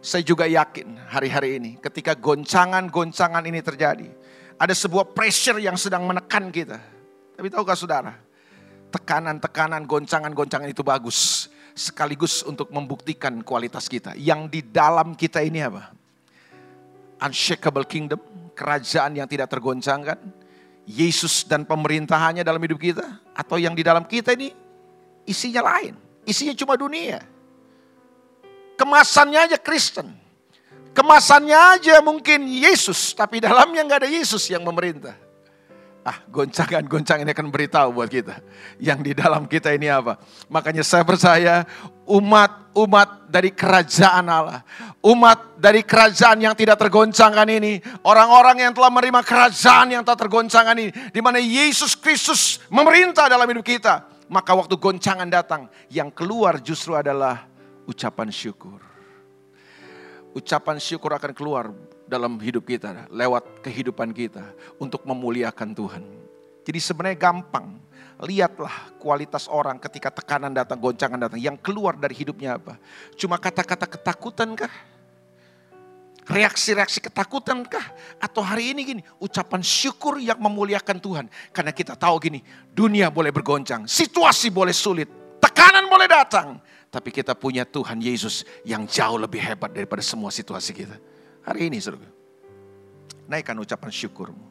saya 0.01 0.25
juga 0.25 0.49
yakin 0.49 0.97
hari-hari 1.13 1.61
ini 1.61 1.71
ketika 1.77 2.17
goncangan-goncangan 2.17 3.45
ini 3.45 3.61
terjadi. 3.61 4.09
Ada 4.57 4.73
sebuah 4.73 5.13
pressure 5.13 5.61
yang 5.61 5.77
sedang 5.77 6.09
menekan 6.09 6.49
kita. 6.49 7.00
Tapi 7.41 7.49
tahukah 7.49 7.73
saudara, 7.73 8.13
tekanan-tekanan, 8.93 9.89
goncangan-goncangan 9.89 10.69
itu 10.69 10.85
bagus. 10.85 11.49
Sekaligus 11.73 12.45
untuk 12.45 12.69
membuktikan 12.69 13.41
kualitas 13.41 13.89
kita. 13.89 14.13
Yang 14.13 14.41
di 14.53 14.61
dalam 14.61 15.17
kita 15.17 15.41
ini 15.41 15.65
apa? 15.65 15.89
Unshakable 17.25 17.89
kingdom, 17.89 18.21
kerajaan 18.53 19.17
yang 19.17 19.25
tidak 19.25 19.49
tergoncangkan. 19.49 20.21
Yesus 20.85 21.49
dan 21.49 21.65
pemerintahannya 21.65 22.45
dalam 22.45 22.61
hidup 22.61 22.77
kita. 22.77 23.09
Atau 23.33 23.57
yang 23.57 23.73
di 23.73 23.81
dalam 23.81 24.05
kita 24.05 24.37
ini 24.37 24.53
isinya 25.25 25.65
lain. 25.65 25.97
Isinya 26.29 26.53
cuma 26.53 26.77
dunia. 26.77 27.25
Kemasannya 28.77 29.49
aja 29.49 29.57
Kristen. 29.57 30.13
Kemasannya 30.93 31.57
aja 31.57 32.05
mungkin 32.05 32.45
Yesus, 32.53 33.17
tapi 33.17 33.41
dalamnya 33.41 33.81
nggak 33.81 34.05
ada 34.05 34.11
Yesus 34.13 34.45
yang 34.53 34.61
memerintah. 34.61 35.30
Ah, 36.01 36.17
goncangan-goncangan 36.33 37.29
ini 37.29 37.33
akan 37.37 37.53
beritahu 37.53 37.93
buat 37.93 38.09
kita. 38.09 38.41
Yang 38.81 38.99
di 39.05 39.13
dalam 39.13 39.45
kita 39.45 39.69
ini 39.77 39.93
apa? 39.93 40.17
Makanya 40.49 40.81
saya 40.81 41.05
percaya 41.05 41.69
umat-umat 42.09 43.29
dari 43.29 43.53
kerajaan 43.53 44.25
Allah. 44.25 44.65
Umat 45.05 45.61
dari 45.61 45.85
kerajaan 45.85 46.41
yang 46.41 46.57
tidak 46.57 46.81
tergoncangkan 46.81 47.45
ini. 47.53 47.85
Orang-orang 48.01 48.65
yang 48.65 48.73
telah 48.73 48.89
menerima 48.89 49.21
kerajaan 49.21 49.93
yang 49.93 50.01
tak 50.01 50.25
tergoncangkan 50.25 50.77
ini. 50.81 50.91
Di 51.13 51.21
mana 51.21 51.37
Yesus 51.37 51.93
Kristus 51.93 52.65
memerintah 52.73 53.29
dalam 53.29 53.45
hidup 53.53 53.69
kita. 53.69 54.09
Maka 54.33 54.57
waktu 54.57 54.81
goncangan 54.81 55.29
datang, 55.29 55.69
yang 55.93 56.09
keluar 56.09 56.65
justru 56.65 56.97
adalah 56.97 57.45
ucapan 57.85 58.33
syukur. 58.33 58.90
Ucapan 60.31 60.79
syukur 60.79 61.11
akan 61.11 61.35
keluar 61.35 61.75
dalam 62.07 62.39
hidup 62.39 62.67
kita, 62.67 63.11
lewat 63.11 63.67
kehidupan 63.67 64.15
kita 64.15 64.55
untuk 64.79 65.03
memuliakan 65.03 65.75
Tuhan. 65.75 66.03
Jadi 66.63 66.79
sebenarnya 66.79 67.19
gampang. 67.19 67.83
Lihatlah 68.21 68.95
kualitas 69.01 69.49
orang 69.49 69.81
ketika 69.81 70.13
tekanan 70.13 70.53
datang, 70.53 70.77
goncangan 70.77 71.17
datang. 71.17 71.41
Yang 71.41 71.57
keluar 71.65 71.97
dari 71.97 72.13
hidupnya 72.13 72.61
apa? 72.61 72.77
Cuma 73.17 73.41
kata-kata 73.41 73.89
ketakutan 73.89 74.53
kah? 74.53 74.71
Reaksi-reaksi 76.29 77.01
ketakutan 77.01 77.65
kah? 77.65 77.83
Atau 78.21 78.45
hari 78.45 78.77
ini 78.77 78.81
gini, 78.85 79.03
ucapan 79.19 79.65
syukur 79.65 80.21
yang 80.21 80.39
memuliakan 80.39 81.01
Tuhan. 81.01 81.27
Karena 81.51 81.73
kita 81.73 81.97
tahu 81.97 82.21
gini, 82.21 82.45
dunia 82.71 83.09
boleh 83.09 83.33
bergoncang, 83.33 83.89
situasi 83.89 84.53
boleh 84.53 84.77
sulit, 84.77 85.09
tekanan 85.41 85.89
boleh 85.89 86.07
datang. 86.07 86.61
Tapi 86.91 87.15
kita 87.15 87.39
punya 87.39 87.63
Tuhan 87.63 88.03
Yesus 88.03 88.43
yang 88.67 88.83
jauh 88.83 89.15
lebih 89.15 89.39
hebat 89.39 89.71
daripada 89.71 90.03
semua 90.03 90.35
situasi 90.35 90.75
kita. 90.75 90.99
Hari 91.47 91.71
ini 91.71 91.79
saudara. 91.79 92.11
Naikkan 93.31 93.55
ucapan 93.63 93.91
syukurmu. 93.95 94.47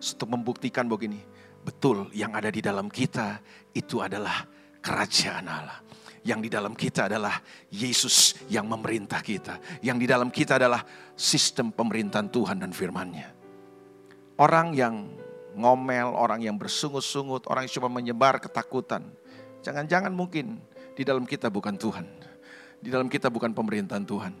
Untuk 0.00 0.28
membuktikan 0.32 0.88
begini. 0.88 1.20
Betul 1.60 2.08
yang 2.16 2.32
ada 2.32 2.48
di 2.48 2.64
dalam 2.64 2.88
kita 2.88 3.44
itu 3.76 4.00
adalah 4.00 4.48
kerajaan 4.80 5.44
Allah. 5.44 5.78
Yang 6.24 6.48
di 6.48 6.50
dalam 6.50 6.72
kita 6.72 7.12
adalah 7.12 7.38
Yesus 7.68 8.40
yang 8.48 8.64
memerintah 8.72 9.20
kita. 9.20 9.60
Yang 9.84 9.96
di 10.00 10.06
dalam 10.08 10.32
kita 10.32 10.56
adalah 10.56 10.80
sistem 11.12 11.76
pemerintahan 11.76 12.32
Tuhan 12.32 12.56
dan 12.56 12.72
firmannya. 12.72 13.28
Orang 14.40 14.72
yang 14.72 15.12
ngomel, 15.56 16.08
orang 16.12 16.40
yang 16.40 16.56
bersungut-sungut, 16.56 17.44
orang 17.52 17.68
yang 17.68 17.74
cuma 17.76 17.88
menyebar 17.92 18.40
ketakutan. 18.40 19.06
Jangan-jangan 19.60 20.12
mungkin 20.12 20.60
di 20.96 21.04
dalam 21.04 21.28
kita 21.28 21.52
bukan 21.52 21.76
Tuhan. 21.76 22.06
Di 22.80 22.88
dalam 22.88 23.12
kita 23.12 23.28
bukan 23.28 23.52
pemerintahan 23.52 24.08
Tuhan. 24.08 24.32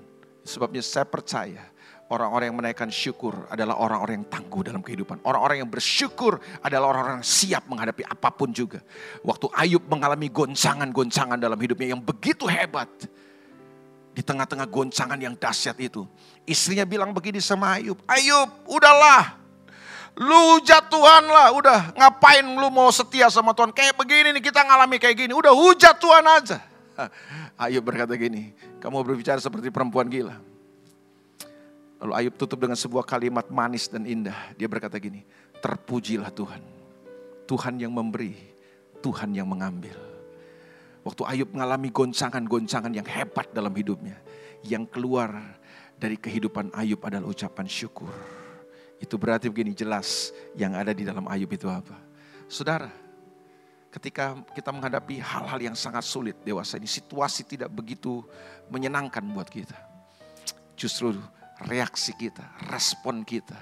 Sebabnya 0.46 0.80
saya 0.80 1.04
percaya 1.04 1.76
Orang-orang 2.06 2.54
yang 2.54 2.58
menaikkan 2.62 2.86
syukur 2.86 3.50
adalah 3.50 3.82
orang-orang 3.82 4.22
yang 4.22 4.28
tangguh 4.30 4.62
dalam 4.62 4.78
kehidupan. 4.78 5.26
Orang-orang 5.26 5.66
yang 5.66 5.70
bersyukur 5.70 6.38
adalah 6.62 6.94
orang-orang 6.94 7.18
yang 7.18 7.26
siap 7.26 7.66
menghadapi 7.66 8.06
apa 8.06 8.30
pun 8.30 8.54
juga. 8.54 8.78
Waktu 9.26 9.50
Ayub 9.50 9.82
mengalami 9.90 10.30
goncangan-goncangan 10.30 11.34
dalam 11.34 11.58
hidupnya 11.58 11.98
yang 11.98 12.02
begitu 12.02 12.46
hebat. 12.46 12.86
Di 14.14 14.22
tengah-tengah 14.22 14.70
goncangan 14.70 15.18
yang 15.18 15.34
dahsyat 15.34 15.74
itu. 15.82 16.06
Istrinya 16.46 16.86
bilang 16.86 17.10
begini 17.10 17.42
sama 17.42 17.74
Ayub. 17.74 17.98
Ayub 18.06 18.54
udahlah. 18.70 19.45
Lu 20.16 20.60
jatuhan 20.64 21.24
lah. 21.28 21.52
Udah 21.52 21.80
ngapain 21.92 22.44
lu 22.44 22.68
mau 22.72 22.88
setia 22.88 23.28
sama 23.28 23.52
Tuhan. 23.52 23.70
Kayak 23.76 24.00
begini 24.00 24.32
nih 24.36 24.44
kita 24.48 24.64
ngalami 24.64 24.96
kayak 24.96 25.16
gini. 25.28 25.32
Udah 25.36 25.52
hujat 25.52 26.00
Tuhan 26.00 26.24
aja. 26.24 26.58
Ayub 27.62 27.84
berkata 27.84 28.16
gini. 28.16 28.56
Kamu 28.80 29.04
berbicara 29.04 29.40
seperti 29.40 29.72
perempuan 29.72 30.06
gila 30.06 30.36
Lalu 31.96 32.12
Ayub 32.12 32.34
tutup 32.36 32.60
dengan 32.60 32.76
sebuah 32.76 33.08
kalimat 33.08 33.48
manis 33.48 33.88
dan 33.88 34.04
indah. 34.04 34.36
Dia 34.60 34.68
berkata 34.68 35.00
gini, 35.00 35.24
terpujilah 35.64 36.28
Tuhan. 36.28 36.60
Tuhan 37.48 37.80
yang 37.80 37.94
memberi, 37.94 38.36
Tuhan 39.00 39.32
yang 39.32 39.48
mengambil. 39.48 39.96
Waktu 41.06 41.22
Ayub 41.24 41.48
mengalami 41.56 41.88
goncangan-goncangan 41.88 42.92
yang 42.92 43.06
hebat 43.08 43.48
dalam 43.54 43.72
hidupnya. 43.72 44.18
Yang 44.66 44.92
keluar 44.92 45.56
dari 45.96 46.20
kehidupan 46.20 46.74
Ayub 46.76 47.00
adalah 47.00 47.32
ucapan 47.32 47.64
syukur. 47.64 48.12
Itu 48.96 49.20
berarti 49.20 49.52
begini 49.52 49.76
jelas 49.76 50.32
yang 50.56 50.72
ada 50.72 50.92
di 50.96 51.04
dalam 51.04 51.28
Ayub 51.28 51.52
itu 51.52 51.68
apa. 51.68 51.96
Saudara, 52.48 52.88
ketika 53.92 54.36
kita 54.56 54.72
menghadapi 54.72 55.20
hal-hal 55.20 55.60
yang 55.60 55.76
sangat 55.76 56.04
sulit 56.04 56.36
dewasa 56.44 56.80
ini, 56.80 56.88
situasi 56.88 57.44
tidak 57.44 57.68
begitu 57.72 58.24
menyenangkan 58.72 59.24
buat 59.32 59.48
kita. 59.48 59.76
Justru 60.76 61.16
reaksi 61.68 62.12
kita, 62.16 62.44
respon 62.68 63.24
kita, 63.24 63.56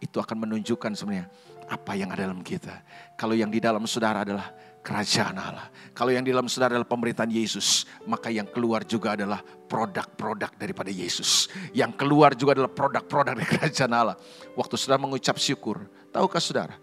itu 0.00 0.16
akan 0.20 0.48
menunjukkan 0.48 0.92
sebenarnya 0.92 1.28
apa 1.68 1.92
yang 1.96 2.12
ada 2.12 2.28
dalam 2.28 2.44
kita. 2.44 2.84
Kalau 3.16 3.32
yang 3.32 3.48
di 3.48 3.60
dalam 3.60 3.88
saudara 3.88 4.20
adalah 4.24 4.52
kerajaan 4.84 5.40
Allah. 5.40 5.72
Kalau 5.96 6.12
yang 6.12 6.20
di 6.20 6.30
dalam 6.30 6.44
saudara 6.44 6.76
adalah 6.76 6.86
pemerintahan 6.86 7.32
Yesus, 7.32 7.88
maka 8.04 8.28
yang 8.28 8.44
keluar 8.44 8.84
juga 8.84 9.16
adalah 9.16 9.40
produk-produk 9.40 10.52
daripada 10.60 10.92
Yesus. 10.92 11.48
Yang 11.72 11.96
keluar 11.96 12.36
juga 12.36 12.60
adalah 12.60 12.68
produk-produk 12.68 13.32
dari 13.32 13.48
kerajaan 13.48 13.92
Allah. 13.96 14.16
Waktu 14.52 14.74
saudara 14.76 15.00
mengucap 15.00 15.40
syukur, 15.40 15.88
tahukah 16.12 16.38
saudara, 16.38 16.76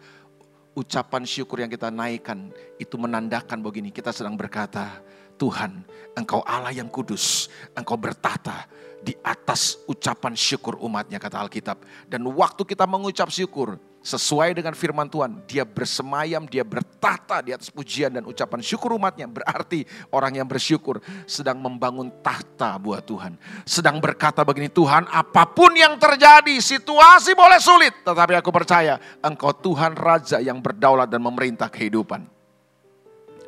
ucapan 0.73 1.23
syukur 1.29 1.61
yang 1.61 1.69
kita 1.69 1.93
naikkan 1.93 2.49
itu 2.81 2.97
menandakan 2.97 3.61
begini, 3.61 3.93
kita 3.93 4.09
sedang 4.09 4.33
berkata, 4.33 4.97
Tuhan, 5.37 5.85
Engkau 6.17 6.41
Allah 6.41 6.73
yang 6.73 6.89
kudus, 6.89 7.53
Engkau 7.77 7.97
bertata 8.01 8.65
di 9.01 9.17
atas 9.25 9.81
ucapan 9.89 10.37
syukur 10.37 10.77
umatnya 10.81 11.17
kata 11.17 11.41
Alkitab. 11.41 11.81
Dan 12.05 12.25
waktu 12.29 12.61
kita 12.65 12.85
mengucap 12.85 13.29
syukur 13.33 13.81
sesuai 14.01 14.57
dengan 14.57 14.73
firman 14.73 15.05
Tuhan, 15.05 15.45
dia 15.45 15.61
bersemayam, 15.61 16.49
dia 16.49 16.65
bertata 16.65 17.39
di 17.45 17.53
atas 17.53 17.69
pujian 17.69 18.09
dan 18.09 18.25
ucapan 18.25 18.59
syukur 18.61 18.97
umatnya. 18.97 19.29
Berarti 19.29 19.85
orang 20.09 20.41
yang 20.41 20.47
bersyukur 20.49 20.99
sedang 21.29 21.61
membangun 21.61 22.09
tahta 22.25 22.81
buat 22.81 23.05
Tuhan. 23.05 23.37
Sedang 23.63 24.01
berkata 24.01 24.41
begini, 24.41 24.73
Tuhan 24.73 25.05
apa 25.09 25.45
pun 25.45 25.71
yang 25.77 26.01
terjadi, 26.01 26.57
situasi 26.57 27.37
boleh 27.37 27.61
sulit. 27.61 27.93
Tetapi 28.01 28.33
aku 28.41 28.49
percaya 28.49 28.97
engkau 29.21 29.53
Tuhan 29.53 29.93
Raja 29.93 30.41
yang 30.41 30.57
berdaulat 30.59 31.05
dan 31.05 31.21
memerintah 31.21 31.69
kehidupan. 31.69 32.25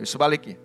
Sebaliknya, 0.06 0.58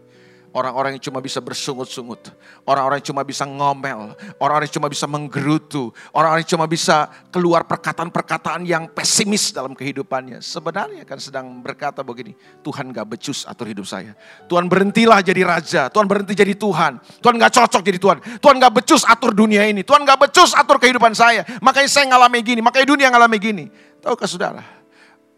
Orang-orang 0.49 0.97
yang 0.97 1.05
cuma 1.05 1.21
bisa 1.21 1.45
bersungut-sungut. 1.45 2.33
Orang-orang 2.65 3.05
yang 3.05 3.09
cuma 3.13 3.21
bisa 3.21 3.45
ngomel. 3.45 4.17
Orang-orang 4.41 4.65
yang 4.65 4.77
cuma 4.81 4.89
bisa 4.89 5.05
menggerutu. 5.05 5.93
Orang-orang 6.09 6.41
yang 6.41 6.53
cuma 6.57 6.65
bisa 6.65 7.13
keluar 7.29 7.69
perkataan-perkataan 7.69 8.65
yang 8.65 8.89
pesimis 8.89 9.53
dalam 9.53 9.77
kehidupannya. 9.77 10.41
Sebenarnya 10.41 11.05
kan 11.05 11.21
sedang 11.21 11.61
berkata 11.61 12.01
begini, 12.01 12.33
Tuhan 12.65 12.89
gak 12.97 13.07
becus 13.13 13.45
atur 13.45 13.69
hidup 13.69 13.85
saya. 13.85 14.17
Tuhan 14.49 14.73
berhentilah 14.73 15.21
jadi 15.21 15.43
raja. 15.45 15.83
Tuhan 15.93 16.09
berhenti 16.09 16.33
jadi 16.33 16.57
Tuhan. 16.57 16.97
Tuhan 17.21 17.35
gak 17.37 17.53
cocok 17.53 17.83
jadi 17.85 17.99
Tuhan. 18.01 18.19
Tuhan 18.41 18.57
gak 18.57 18.73
becus 18.73 19.05
atur 19.05 19.37
dunia 19.37 19.69
ini. 19.69 19.85
Tuhan 19.85 20.01
gak 20.09 20.17
becus 20.17 20.57
atur 20.57 20.81
kehidupan 20.81 21.13
saya. 21.13 21.45
Makanya 21.61 21.93
saya 21.93 22.09
ngalami 22.09 22.41
gini, 22.41 22.65
makanya 22.65 22.89
dunia 22.89 23.13
ngalami 23.13 23.37
gini. 23.37 23.65
Tahukah 24.01 24.25
saudara, 24.25 24.65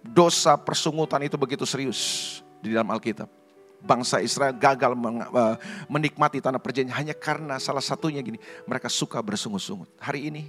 dosa 0.07 0.55
persungutan 0.55 1.19
itu 1.27 1.35
begitu 1.35 1.67
serius 1.67 2.39
di 2.63 2.71
dalam 2.71 2.87
Alkitab 2.95 3.40
bangsa 3.83 4.21
Israel 4.21 4.55
gagal 4.55 4.93
eh, 4.95 5.57
menikmati 5.89 6.39
tanah 6.39 6.61
perjanjian 6.61 6.97
hanya 6.97 7.15
karena 7.17 7.57
salah 7.57 7.83
satunya 7.83 8.21
gini, 8.21 8.39
mereka 8.69 8.87
suka 8.87 9.19
bersungut-sungut. 9.25 9.89
Hari 9.99 10.31
ini 10.31 10.43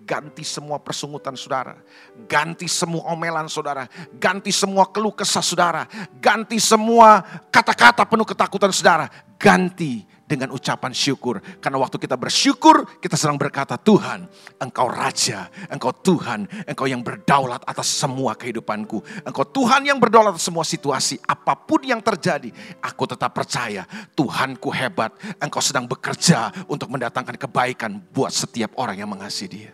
ganti 0.00 0.42
semua 0.42 0.80
persungutan 0.80 1.36
saudara, 1.36 1.76
ganti 2.24 2.66
semua 2.66 3.12
omelan 3.12 3.46
saudara, 3.52 3.84
ganti 4.16 4.48
semua 4.50 4.88
keluh 4.88 5.12
kesah 5.12 5.44
saudara, 5.44 5.84
ganti 6.18 6.56
semua 6.56 7.20
kata-kata 7.52 8.08
penuh 8.08 8.24
ketakutan 8.24 8.72
saudara, 8.72 9.06
ganti 9.36 10.08
dengan 10.30 10.54
ucapan 10.54 10.94
syukur. 10.94 11.42
Karena 11.58 11.82
waktu 11.82 11.98
kita 11.98 12.14
bersyukur, 12.14 12.86
kita 13.02 13.18
sedang 13.18 13.34
berkata, 13.34 13.74
Tuhan, 13.74 14.30
Engkau 14.62 14.86
Raja, 14.86 15.50
Engkau 15.66 15.90
Tuhan, 15.90 16.46
Engkau 16.70 16.86
yang 16.86 17.02
berdaulat 17.02 17.66
atas 17.66 17.90
semua 17.90 18.38
kehidupanku. 18.38 19.02
Engkau 19.26 19.42
Tuhan 19.42 19.82
yang 19.82 19.98
berdaulat 19.98 20.38
atas 20.38 20.46
semua 20.46 20.62
situasi, 20.62 21.18
apa 21.26 21.58
pun 21.58 21.82
yang 21.82 21.98
terjadi, 21.98 22.54
aku 22.78 23.10
tetap 23.10 23.34
percaya 23.34 23.82
Tuhanku 24.14 24.70
hebat. 24.70 25.10
Engkau 25.42 25.58
sedang 25.58 25.90
bekerja 25.90 26.54
untuk 26.70 26.86
mendatangkan 26.94 27.34
kebaikan 27.34 27.98
buat 28.14 28.30
setiap 28.30 28.78
orang 28.78 29.02
yang 29.02 29.10
mengasihi 29.10 29.50
dia. 29.50 29.72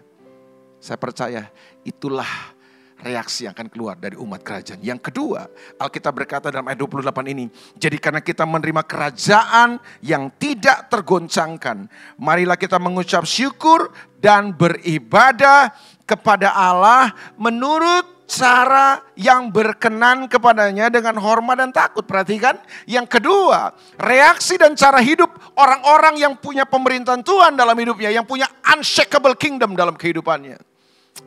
Saya 0.81 0.97
percaya 0.97 1.53
itulah 1.85 2.56
reaksi 3.01 3.45
yang 3.45 3.53
akan 3.53 3.69
keluar 3.69 3.95
dari 4.01 4.17
umat 4.17 4.41
kerajaan. 4.41 4.81
Yang 4.81 5.13
kedua, 5.13 5.45
Alkitab 5.77 6.13
berkata 6.17 6.49
dalam 6.49 6.65
ayat 6.69 6.81
28 6.81 7.33
ini, 7.33 7.45
jadi 7.77 7.97
karena 8.01 8.21
kita 8.25 8.49
menerima 8.49 8.83
kerajaan 8.89 9.77
yang 10.01 10.33
tidak 10.41 10.89
tergoncangkan, 10.89 11.91
marilah 12.17 12.57
kita 12.57 12.81
mengucap 12.81 13.29
syukur 13.29 13.93
dan 14.17 14.57
beribadah 14.57 15.77
kepada 16.09 16.57
Allah 16.57 17.13
menurut 17.37 18.17
cara 18.27 19.07
yang 19.15 19.55
berkenan 19.55 20.27
kepadanya 20.27 20.91
dengan 20.91 21.15
hormat 21.23 21.63
dan 21.63 21.71
takut. 21.71 22.03
Perhatikan. 22.03 22.59
Yang 22.85 23.19
kedua, 23.19 23.71
reaksi 24.03 24.59
dan 24.59 24.75
cara 24.75 24.99
hidup 24.99 25.31
orang-orang 25.55 26.19
yang 26.19 26.35
punya 26.35 26.67
pemerintahan 26.67 27.23
Tuhan 27.23 27.55
dalam 27.55 27.79
hidupnya, 27.79 28.11
yang 28.11 28.27
punya 28.27 28.51
unshakable 28.75 29.39
kingdom 29.39 29.79
dalam 29.79 29.95
kehidupannya. 29.95 30.59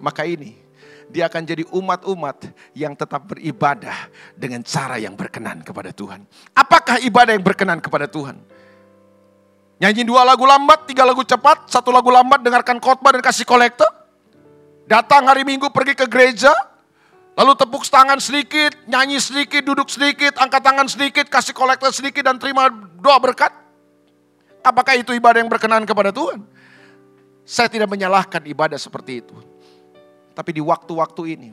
Maka 0.04 0.28
ini 0.28 0.69
dia 1.10 1.26
akan 1.26 1.42
jadi 1.42 1.66
umat-umat 1.74 2.54
yang 2.78 2.94
tetap 2.94 3.26
beribadah 3.34 4.08
dengan 4.38 4.62
cara 4.62 5.02
yang 5.02 5.18
berkenan 5.18 5.66
kepada 5.66 5.90
Tuhan. 5.90 6.22
Apakah 6.54 7.02
ibadah 7.02 7.34
yang 7.34 7.42
berkenan 7.44 7.82
kepada 7.82 8.06
Tuhan? 8.06 8.38
Nyanyi 9.80 10.04
dua 10.06 10.28
lagu 10.28 10.46
lambat, 10.46 10.86
tiga 10.86 11.08
lagu 11.08 11.26
cepat, 11.26 11.72
satu 11.72 11.90
lagu 11.90 12.12
lambat 12.14 12.46
dengarkan 12.46 12.78
khotbah 12.78 13.16
dan 13.16 13.24
kasih 13.24 13.48
kolektor. 13.48 13.88
Datang 14.86 15.26
hari 15.26 15.48
Minggu 15.48 15.72
pergi 15.74 15.96
ke 15.96 16.06
gereja, 16.06 16.52
lalu 17.34 17.56
tepuk 17.56 17.88
tangan 17.88 18.20
sedikit, 18.20 18.76
nyanyi 18.86 19.18
sedikit, 19.24 19.64
duduk 19.64 19.88
sedikit, 19.88 20.36
angkat 20.36 20.62
tangan 20.62 20.86
sedikit, 20.90 21.26
kasih 21.32 21.56
kolektor 21.56 21.90
sedikit 21.96 22.28
dan 22.28 22.38
terima 22.38 22.70
doa 23.00 23.18
berkat. 23.18 23.56
Apakah 24.60 25.00
itu 25.00 25.16
ibadah 25.16 25.40
yang 25.40 25.48
berkenan 25.48 25.88
kepada 25.88 26.12
Tuhan? 26.12 26.44
Saya 27.48 27.72
tidak 27.72 27.88
menyalahkan 27.90 28.44
ibadah 28.46 28.78
seperti 28.78 29.24
itu. 29.24 29.34
Tapi 30.40 30.56
di 30.56 30.64
waktu-waktu 30.64 31.36
ini, 31.36 31.52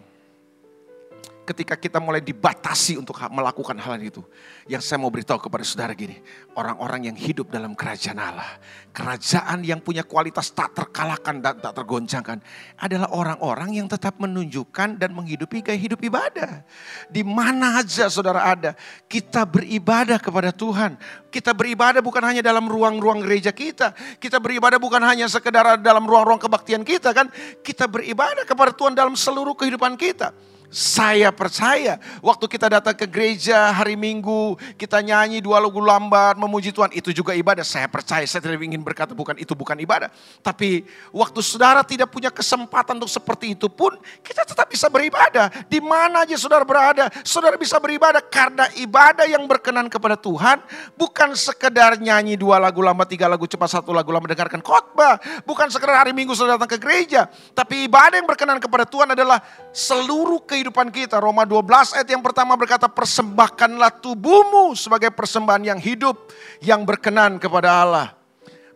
ketika 1.46 1.78
kita 1.78 2.02
mulai 2.02 2.18
dibatasi 2.18 2.98
untuk 2.98 3.14
melakukan 3.30 3.78
hal 3.78 3.94
itu. 4.02 4.20
Yang 4.66 4.82
saya 4.90 4.98
mau 4.98 5.14
beritahu 5.14 5.38
kepada 5.38 5.62
saudara 5.62 5.94
gini, 5.94 6.18
orang-orang 6.58 7.06
yang 7.06 7.16
hidup 7.16 7.54
dalam 7.54 7.78
kerajaan 7.78 8.18
Allah, 8.18 8.58
kerajaan 8.90 9.62
yang 9.62 9.78
punya 9.78 10.02
kualitas 10.02 10.50
tak 10.50 10.74
terkalahkan 10.74 11.38
dan 11.38 11.62
tak 11.62 11.72
tergoncangkan, 11.78 12.42
adalah 12.82 13.14
orang-orang 13.14 13.78
yang 13.78 13.86
tetap 13.86 14.18
menunjukkan 14.18 14.98
dan 14.98 15.14
menghidupi 15.14 15.62
gaya 15.62 15.78
hidup 15.78 16.02
ibadah. 16.02 16.66
Di 17.06 17.22
mana 17.22 17.78
aja 17.78 18.10
saudara 18.10 18.42
ada, 18.42 18.74
kita 19.06 19.46
beribadah 19.46 20.18
kepada 20.18 20.50
Tuhan. 20.50 20.98
Kita 21.30 21.54
beribadah 21.54 22.02
bukan 22.02 22.24
hanya 22.26 22.42
dalam 22.42 22.66
ruang-ruang 22.66 23.22
gereja 23.22 23.54
kita, 23.54 23.94
kita 24.18 24.42
beribadah 24.42 24.80
bukan 24.82 25.04
hanya 25.04 25.30
sekedar 25.30 25.78
dalam 25.78 26.02
ruang-ruang 26.08 26.40
kebaktian 26.40 26.82
kita 26.82 27.14
kan, 27.14 27.30
kita 27.60 27.86
beribadah 27.86 28.42
kepada 28.48 28.74
Tuhan 28.74 28.96
dalam 28.96 29.14
seluruh 29.14 29.54
kehidupan 29.54 29.94
kita. 29.94 30.34
Saya 30.66 31.30
percaya 31.30 32.02
waktu 32.18 32.44
kita 32.50 32.66
datang 32.66 32.98
ke 32.98 33.06
gereja 33.06 33.70
hari 33.70 33.94
Minggu, 33.94 34.58
kita 34.74 34.98
nyanyi 34.98 35.38
dua 35.38 35.62
lagu 35.62 35.78
lambat, 35.78 36.34
memuji 36.34 36.74
Tuhan, 36.74 36.90
itu 36.90 37.14
juga 37.14 37.32
ibadah. 37.38 37.62
Saya 37.62 37.86
percaya, 37.86 38.26
saya 38.26 38.42
tidak 38.42 38.58
ingin 38.60 38.82
berkata 38.82 39.14
bukan 39.14 39.38
itu 39.38 39.54
bukan 39.54 39.78
ibadah. 39.78 40.10
Tapi 40.42 40.82
waktu 41.14 41.40
saudara 41.40 41.86
tidak 41.86 42.10
punya 42.10 42.34
kesempatan 42.34 42.98
untuk 42.98 43.12
seperti 43.12 43.54
itu 43.54 43.70
pun, 43.70 43.94
kita 44.26 44.42
tetap 44.42 44.66
bisa 44.66 44.90
beribadah. 44.90 45.48
Di 45.70 45.78
mana 45.78 46.26
aja 46.26 46.34
saudara 46.34 46.66
berada, 46.66 47.08
saudara 47.22 47.54
bisa 47.54 47.78
beribadah 47.78 48.20
karena 48.26 48.66
ibadah 48.74 49.24
yang 49.30 49.46
berkenan 49.46 49.86
kepada 49.86 50.18
Tuhan 50.18 50.58
bukan 50.98 51.38
sekedar 51.38 51.94
nyanyi 52.02 52.34
dua 52.34 52.58
lagu 52.58 52.82
lambat, 52.82 53.06
tiga 53.14 53.30
lagu 53.30 53.46
cepat, 53.46 53.78
satu 53.78 53.94
lagu 53.94 54.10
lambat 54.10 54.34
dengarkan 54.34 54.60
khotbah, 54.60 55.22
bukan 55.46 55.70
sekedar 55.70 56.02
hari 56.02 56.10
Minggu 56.10 56.34
saudara 56.34 56.56
datang 56.56 56.72
ke 56.74 56.78
gereja, 56.80 57.28
tapi 57.52 57.84
ibadah 57.84 58.16
yang 58.16 58.28
berkenan 58.28 58.56
kepada 58.56 58.88
Tuhan 58.88 59.12
adalah 59.12 59.38
seluruh 59.70 60.42
ke 60.48 60.55
kehidupan 60.56 60.88
kita. 60.88 61.20
Roma 61.20 61.44
12 61.44 62.00
ayat 62.00 62.08
yang 62.08 62.24
pertama 62.24 62.56
berkata 62.56 62.88
persembahkanlah 62.88 64.00
tubuhmu 64.00 64.72
sebagai 64.72 65.12
persembahan 65.12 65.76
yang 65.76 65.80
hidup 65.80 66.32
yang 66.64 66.88
berkenan 66.88 67.36
kepada 67.36 67.84
Allah. 67.84 68.16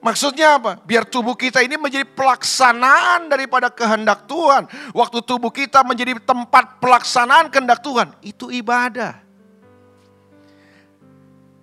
Maksudnya 0.00 0.56
apa? 0.56 0.80
Biar 0.84 1.04
tubuh 1.04 1.36
kita 1.36 1.60
ini 1.60 1.76
menjadi 1.76 2.04
pelaksanaan 2.04 3.28
daripada 3.28 3.68
kehendak 3.68 4.24
Tuhan. 4.24 4.68
Waktu 4.96 5.18
tubuh 5.24 5.52
kita 5.52 5.84
menjadi 5.84 6.16
tempat 6.20 6.80
pelaksanaan 6.80 7.52
kehendak 7.52 7.84
Tuhan, 7.84 8.12
itu 8.24 8.48
ibadah. 8.48 9.20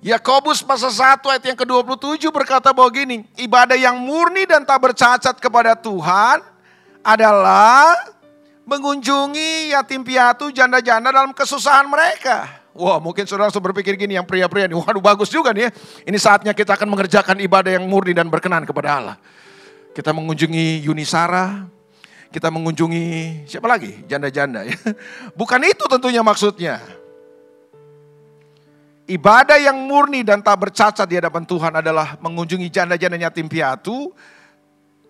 Yakobus 0.05 0.61
pasal 0.61 0.93
1 0.93 1.25
ayat 1.25 1.43
yang 1.49 1.57
ke-27 1.57 2.29
berkata 2.29 2.69
bahwa 2.69 2.93
gini, 2.93 3.25
ibadah 3.41 3.73
yang 3.73 3.97
murni 3.97 4.45
dan 4.45 4.61
tak 4.61 4.85
bercacat 4.85 5.33
kepada 5.41 5.73
Tuhan 5.73 6.45
adalah 7.01 7.97
mengunjungi 8.67 9.71
yatim 9.71 10.03
piatu, 10.03 10.51
janda-janda 10.51 11.09
dalam 11.09 11.31
kesusahan 11.31 11.87
mereka. 11.87 12.67
Wah 12.77 13.01
mungkin 13.01 13.25
saudara 13.25 13.49
sudah 13.49 13.73
berpikir 13.73 13.97
gini 13.97 14.13
yang 14.13 14.27
pria-pria 14.27 14.69
ini, 14.69 14.77
waduh 14.77 15.01
bagus 15.01 15.33
juga 15.33 15.49
nih 15.55 15.65
ya. 15.65 15.69
Ini 16.05 16.17
saatnya 16.19 16.53
kita 16.53 16.77
akan 16.77 16.93
mengerjakan 16.93 17.41
ibadah 17.41 17.73
yang 17.73 17.87
murni 17.89 18.13
dan 18.13 18.29
berkenan 18.29 18.67
kepada 18.67 19.01
Allah. 19.01 19.17
Kita 19.97 20.13
mengunjungi 20.13 20.85
Yunisara, 20.85 21.65
kita 22.29 22.53
mengunjungi 22.53 23.05
siapa 23.49 23.65
lagi? 23.65 24.05
Janda-janda 24.05 24.61
ya. 24.67 24.77
Bukan 25.39 25.57
itu 25.65 25.89
tentunya 25.89 26.21
maksudnya. 26.21 26.77
Ibadah 29.07 29.57
yang 29.57 29.87
murni 29.87 30.21
dan 30.21 30.43
tak 30.43 30.67
bercacat 30.67 31.07
di 31.07 31.15
hadapan 31.15 31.47
Tuhan 31.47 31.79
adalah 31.79 32.19
mengunjungi 32.19 32.67
janda-janda 32.67 33.15
yatim 33.15 33.47
piatu, 33.47 34.11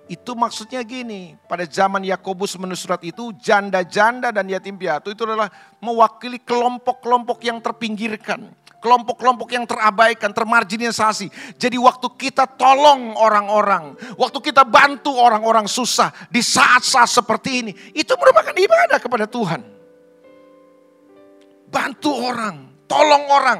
itu 0.07 0.31
maksudnya 0.39 0.79
gini, 0.87 1.35
pada 1.51 1.67
zaman 1.67 1.99
Yakobus 1.99 2.55
menulis 2.55 2.79
surat 2.79 3.03
itu, 3.03 3.35
janda-janda 3.35 4.31
dan 4.31 4.47
yatim 4.47 4.79
piatu 4.79 5.11
itu 5.11 5.27
adalah 5.27 5.51
mewakili 5.83 6.39
kelompok-kelompok 6.39 7.43
yang 7.43 7.59
terpinggirkan. 7.59 8.47
Kelompok-kelompok 8.77 9.51
yang 9.51 9.67
terabaikan, 9.67 10.31
termarginalisasi. 10.31 11.57
Jadi 11.59 11.75
waktu 11.75 12.07
kita 12.15 12.47
tolong 12.55 13.19
orang-orang, 13.19 13.99
waktu 14.15 14.39
kita 14.39 14.63
bantu 14.63 15.11
orang-orang 15.11 15.67
susah 15.67 16.13
di 16.31 16.39
saat-saat 16.39 17.09
seperti 17.11 17.49
ini, 17.67 17.71
itu 17.91 18.13
merupakan 18.15 18.55
ibadah 18.55 18.99
kepada 19.01 19.25
Tuhan. 19.27 19.59
Bantu 21.67 22.11
orang, 22.15 22.55
tolong 22.87 23.23
orang. 23.27 23.59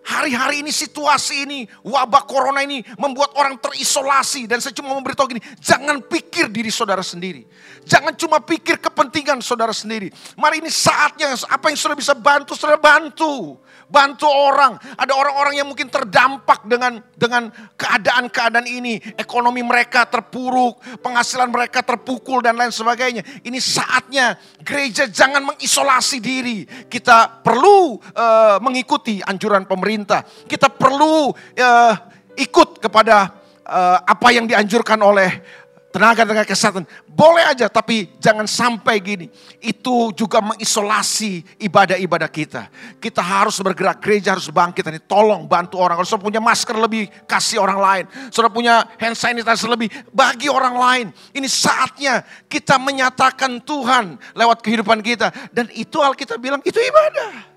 Hari-hari 0.00 0.64
ini 0.64 0.72
situasi 0.72 1.44
ini, 1.44 1.58
wabah 1.84 2.24
corona 2.24 2.64
ini 2.64 2.80
membuat 2.96 3.36
orang 3.36 3.60
terisolasi. 3.60 4.48
Dan 4.48 4.58
saya 4.58 4.72
cuma 4.72 4.96
memberitahu 4.96 5.28
gini, 5.36 5.42
jangan 5.60 6.00
pikir 6.00 6.48
diri 6.48 6.72
saudara 6.72 7.04
sendiri. 7.04 7.44
Jangan 7.84 8.16
cuma 8.16 8.40
pikir 8.40 8.80
kepentingan 8.80 9.44
saudara 9.44 9.76
sendiri. 9.76 10.08
Mari 10.40 10.64
ini 10.64 10.72
saatnya 10.72 11.36
apa 11.46 11.68
yang 11.68 11.78
saudara 11.78 12.00
bisa 12.00 12.16
bantu, 12.16 12.56
saudara 12.56 12.80
bantu 12.80 13.60
bantu 13.90 14.30
orang. 14.30 14.78
Ada 14.96 15.12
orang-orang 15.12 15.58
yang 15.58 15.68
mungkin 15.68 15.90
terdampak 15.90 16.64
dengan 16.64 17.02
dengan 17.18 17.50
keadaan-keadaan 17.74 18.64
ini. 18.70 19.02
Ekonomi 19.18 19.60
mereka 19.66 20.06
terpuruk, 20.06 20.80
penghasilan 21.02 21.50
mereka 21.50 21.82
terpukul 21.82 22.40
dan 22.40 22.56
lain 22.56 22.70
sebagainya. 22.70 23.26
Ini 23.42 23.58
saatnya 23.58 24.38
gereja 24.62 25.10
jangan 25.10 25.42
mengisolasi 25.52 26.22
diri. 26.22 26.64
Kita 26.86 27.42
perlu 27.42 27.98
uh, 27.98 28.56
mengikuti 28.62 29.18
anjuran 29.20 29.66
pemerintah. 29.66 30.22
Kita 30.46 30.70
perlu 30.70 31.34
uh, 31.34 31.94
ikut 32.38 32.78
kepada 32.78 33.40
uh, 33.66 33.98
apa 34.06 34.28
yang 34.30 34.46
dianjurkan 34.46 34.98
oleh 35.02 35.59
tenaga-tenaga 35.90 36.46
kesehatan. 36.46 36.86
Boleh 37.10 37.44
aja, 37.46 37.66
tapi 37.66 38.10
jangan 38.22 38.46
sampai 38.46 39.02
gini. 39.02 39.26
Itu 39.58 40.14
juga 40.14 40.38
mengisolasi 40.40 41.60
ibadah-ibadah 41.60 42.30
kita. 42.30 42.70
Kita 43.02 43.20
harus 43.20 43.58
bergerak, 43.58 43.98
gereja 43.98 44.34
harus 44.38 44.48
bangkit. 44.48 44.86
Ini 44.86 45.02
tolong 45.04 45.44
bantu 45.50 45.82
orang. 45.82 45.98
Kalau 46.00 46.08
sudah 46.08 46.22
punya 46.22 46.40
masker 46.40 46.78
lebih, 46.78 47.10
kasih 47.26 47.58
orang 47.60 47.78
lain. 47.78 48.04
Sudah 48.30 48.48
punya 48.48 48.86
hand 48.96 49.18
sanitizer 49.18 49.68
lebih, 49.68 49.90
bagi 50.14 50.46
orang 50.46 50.74
lain. 50.78 51.06
Ini 51.34 51.48
saatnya 51.50 52.22
kita 52.46 52.78
menyatakan 52.78 53.58
Tuhan 53.60 54.16
lewat 54.34 54.62
kehidupan 54.62 55.02
kita. 55.02 55.34
Dan 55.50 55.68
itu 55.74 55.98
Alkitab 56.00 56.38
bilang, 56.38 56.62
itu 56.62 56.78
ibadah. 56.78 57.50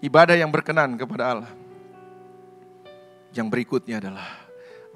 Ibadah 0.00 0.34
yang 0.38 0.48
berkenan 0.48 0.96
kepada 0.96 1.36
Allah. 1.36 1.52
Yang 3.30 3.46
berikutnya 3.46 4.02
adalah 4.02 4.49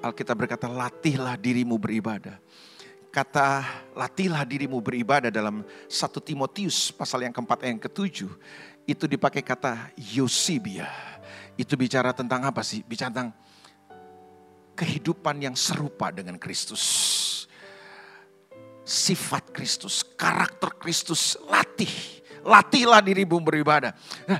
Alkitab 0.05 0.37
berkata, 0.37 0.69
latihlah 0.69 1.33
dirimu 1.33 1.81
beribadah. 1.81 2.37
Kata 3.09 3.65
latihlah 3.97 4.45
dirimu 4.45 4.77
beribadah 4.77 5.33
dalam 5.33 5.65
1 5.65 5.89
Timotius 6.21 6.93
pasal 6.93 7.25
yang 7.25 7.33
keempat 7.33 7.65
yang 7.65 7.81
ketujuh. 7.81 8.29
Itu 8.85 9.09
dipakai 9.09 9.41
kata 9.41 9.89
Yosibia. 9.97 10.85
Itu 11.57 11.73
bicara 11.73 12.13
tentang 12.13 12.45
apa 12.45 12.61
sih? 12.61 12.85
Bicara 12.85 13.09
tentang 13.09 13.31
kehidupan 14.77 15.41
yang 15.41 15.55
serupa 15.57 16.11
dengan 16.13 16.37
Kristus. 16.37 16.83
Sifat 18.85 19.49
Kristus, 19.49 20.05
karakter 20.05 20.69
Kristus, 20.77 21.39
latih. 21.49 21.89
Latihlah 22.45 23.01
dirimu 23.01 23.41
beribadah. 23.41 23.97
Nah, 24.29 24.37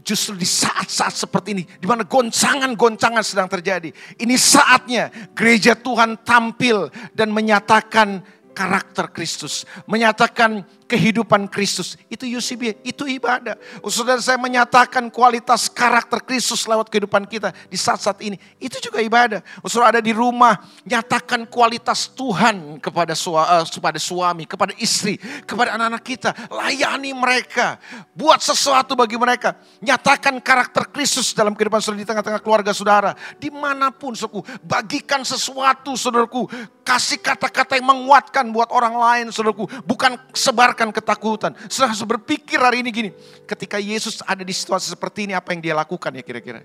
justru 0.00 0.36
di 0.36 0.48
saat-saat 0.48 1.14
seperti 1.14 1.48
ini, 1.56 1.64
di 1.78 1.86
mana 1.86 2.04
goncangan-goncangan 2.04 3.24
sedang 3.24 3.48
terjadi. 3.48 3.92
Ini 4.16 4.34
saatnya 4.36 5.08
gereja 5.36 5.76
Tuhan 5.76 6.20
tampil 6.24 6.88
dan 7.12 7.30
menyatakan 7.30 8.24
karakter 8.52 9.08
Kristus, 9.12 9.64
menyatakan 9.86 10.66
kehidupan 10.90 11.46
Kristus. 11.46 11.94
Itu 12.10 12.26
UCB, 12.26 12.82
itu 12.82 13.06
ibadah. 13.06 13.54
Saudara 13.86 14.18
saya 14.18 14.34
menyatakan 14.42 15.06
kualitas 15.06 15.70
karakter 15.70 16.18
Kristus 16.26 16.66
lewat 16.66 16.90
kehidupan 16.90 17.30
kita 17.30 17.54
di 17.70 17.78
saat-saat 17.78 18.18
ini. 18.26 18.34
Itu 18.58 18.82
juga 18.82 18.98
ibadah. 18.98 19.38
Saudara 19.70 19.94
ada 19.94 20.02
di 20.02 20.10
rumah, 20.10 20.58
nyatakan 20.82 21.46
kualitas 21.46 22.10
Tuhan 22.10 22.82
kepada, 22.82 23.14
uh, 23.14 23.62
kepada 23.62 23.98
suami, 24.02 24.50
kepada 24.50 24.74
istri, 24.82 25.14
kepada 25.46 25.78
anak-anak 25.78 26.02
kita. 26.02 26.30
Layani 26.50 27.14
mereka. 27.14 27.78
Buat 28.10 28.42
sesuatu 28.42 28.98
bagi 28.98 29.14
mereka. 29.14 29.54
Nyatakan 29.78 30.42
karakter 30.42 30.90
Kristus 30.90 31.30
dalam 31.30 31.54
kehidupan 31.54 31.78
saudara 31.78 32.02
di 32.02 32.08
tengah-tengah 32.08 32.42
keluarga 32.42 32.72
saudara. 32.74 33.14
Di 33.38 33.52
mana 33.52 33.92
pun 33.94 34.18
saudaraku, 34.18 34.42
bagikan 34.64 35.22
sesuatu 35.22 35.94
saudaraku. 35.94 36.48
Kasih 36.80 37.20
kata-kata 37.22 37.78
yang 37.78 37.86
menguatkan 37.86 38.48
buat 38.50 38.72
orang 38.72 38.96
lain 38.96 39.26
saudaraku. 39.28 39.68
Bukan 39.84 40.16
sebarkan 40.32 40.79
merasakan 40.80 40.96
ketakutan. 40.96 41.52
Setelah 41.68 41.92
berpikir 42.16 42.56
hari 42.56 42.80
ini 42.80 42.88
gini, 42.88 43.10
ketika 43.44 43.76
Yesus 43.76 44.24
ada 44.24 44.40
di 44.40 44.54
situasi 44.56 44.88
seperti 44.88 45.28
ini 45.28 45.36
apa 45.36 45.52
yang 45.52 45.60
dia 45.60 45.74
lakukan 45.76 46.08
ya 46.16 46.24
kira-kira? 46.24 46.64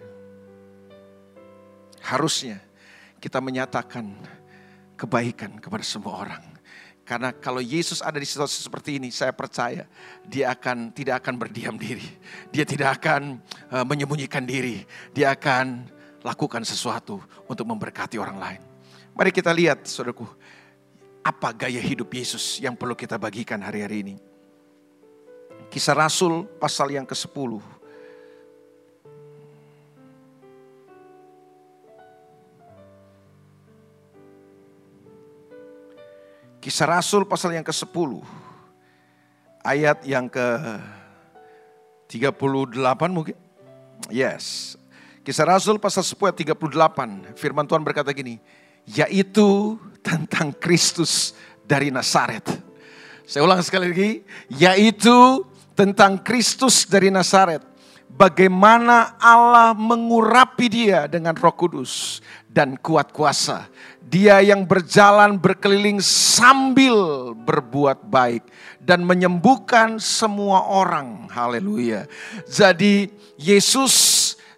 Harusnya 1.99 2.63
kita 3.19 3.43
menyatakan 3.43 4.15
kebaikan 4.95 5.59
kepada 5.59 5.83
semua 5.83 6.23
orang. 6.23 6.43
Karena 7.05 7.29
kalau 7.35 7.61
Yesus 7.61 8.01
ada 8.01 8.17
di 8.17 8.25
situasi 8.25 8.65
seperti 8.65 8.97
ini, 8.97 9.13
saya 9.13 9.29
percaya 9.29 9.85
dia 10.25 10.49
akan 10.55 10.89
tidak 10.89 11.21
akan 11.21 11.37
berdiam 11.37 11.75
diri. 11.77 12.07
Dia 12.49 12.65
tidak 12.65 12.97
akan 13.03 13.37
uh, 13.69 13.85
menyembunyikan 13.85 14.41
diri. 14.41 14.81
Dia 15.13 15.37
akan 15.37 15.85
lakukan 16.25 16.65
sesuatu 16.65 17.21
untuk 17.45 17.69
memberkati 17.69 18.17
orang 18.17 18.37
lain. 18.41 18.61
Mari 19.13 19.29
kita 19.29 19.53
lihat, 19.53 19.85
saudaraku, 19.85 20.25
apa 21.25 21.49
gaya 21.57 21.81
hidup 21.81 22.13
Yesus 22.13 22.61
yang 22.61 22.77
perlu 22.77 22.93
kita 22.93 23.17
bagikan 23.17 23.57
hari-hari 23.57 24.05
ini. 24.05 24.15
Kisah 25.73 25.97
Rasul 25.97 26.45
pasal 26.61 26.93
yang 26.93 27.01
ke-10. 27.09 27.57
Kisah 36.61 36.85
Rasul 36.85 37.25
pasal 37.25 37.57
yang 37.57 37.65
ke-10. 37.65 38.21
Ayat 39.65 40.05
yang 40.05 40.29
ke 40.29 40.45
38 42.05 42.77
mungkin. 43.09 43.33
Yes. 44.13 44.77
Kisah 45.25 45.49
Rasul 45.49 45.81
pasal 45.81 46.05
10 46.05 46.29
ayat 46.29 46.37
38. 46.37 47.33
Firman 47.33 47.65
Tuhan 47.65 47.81
berkata 47.81 48.13
gini. 48.13 48.37
Yaitu 48.85 49.81
tentang 50.05 50.53
Kristus 50.53 51.33
dari 51.65 51.89
Nazaret. 51.89 52.45
Saya 53.25 53.41
ulang 53.41 53.65
sekali 53.65 53.89
lagi, 53.89 54.11
yaitu 54.53 55.41
tentang 55.73 56.21
Kristus 56.21 56.85
dari 56.85 57.09
Nazaret. 57.09 57.65
Bagaimana 58.15 59.19
Allah 59.19 59.75
mengurapi 59.75 60.71
dia 60.71 61.03
dengan 61.09 61.35
roh 61.35 61.51
kudus 61.51 62.23
dan 62.47 62.79
kuat 62.79 63.11
kuasa. 63.11 63.67
Dia 63.99 64.39
yang 64.39 64.63
berjalan 64.63 65.35
berkeliling 65.35 65.99
sambil 65.99 67.35
berbuat 67.35 68.07
baik 68.07 68.47
dan 68.79 69.03
menyembuhkan 69.03 69.99
semua 69.99 70.63
orang. 70.63 71.27
Haleluya. 71.27 72.07
Jadi 72.47 73.11
Yesus 73.35 74.14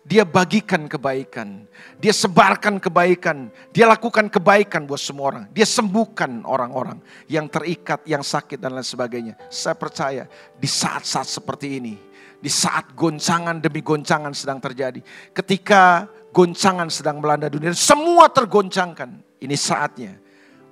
dia 0.08 0.24
bagikan 0.24 0.88
kebaikan. 0.88 1.68
Dia 2.00 2.16
sebarkan 2.16 2.80
kebaikan. 2.80 3.52
Dia 3.76 3.92
lakukan 3.92 4.32
kebaikan 4.32 4.88
buat 4.88 5.04
semua 5.04 5.36
orang. 5.36 5.46
Dia 5.52 5.68
sembuhkan 5.68 6.48
orang-orang 6.48 7.04
yang 7.28 7.52
terikat, 7.52 8.08
yang 8.08 8.24
sakit 8.24 8.56
dan 8.56 8.72
lain 8.72 8.88
sebagainya. 8.88 9.36
Saya 9.52 9.76
percaya 9.76 10.24
di 10.56 10.64
saat-saat 10.64 11.28
seperti 11.28 11.84
ini. 11.84 11.96
Di 12.40 12.48
saat 12.48 12.96
goncangan 12.96 13.60
demi 13.60 13.84
goncangan 13.84 14.32
sedang 14.32 14.64
terjadi. 14.64 15.04
Ketika 15.36 16.08
goncangan 16.32 16.88
sedang 16.88 17.20
melanda 17.20 17.52
dunia. 17.52 17.76
Semua 17.76 18.32
tergoncangkan. 18.32 19.12
Ini 19.44 19.56
saatnya 19.60 20.16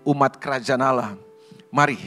umat 0.08 0.40
kerajaan 0.40 0.80
Allah. 0.80 1.12
Mari 1.76 2.00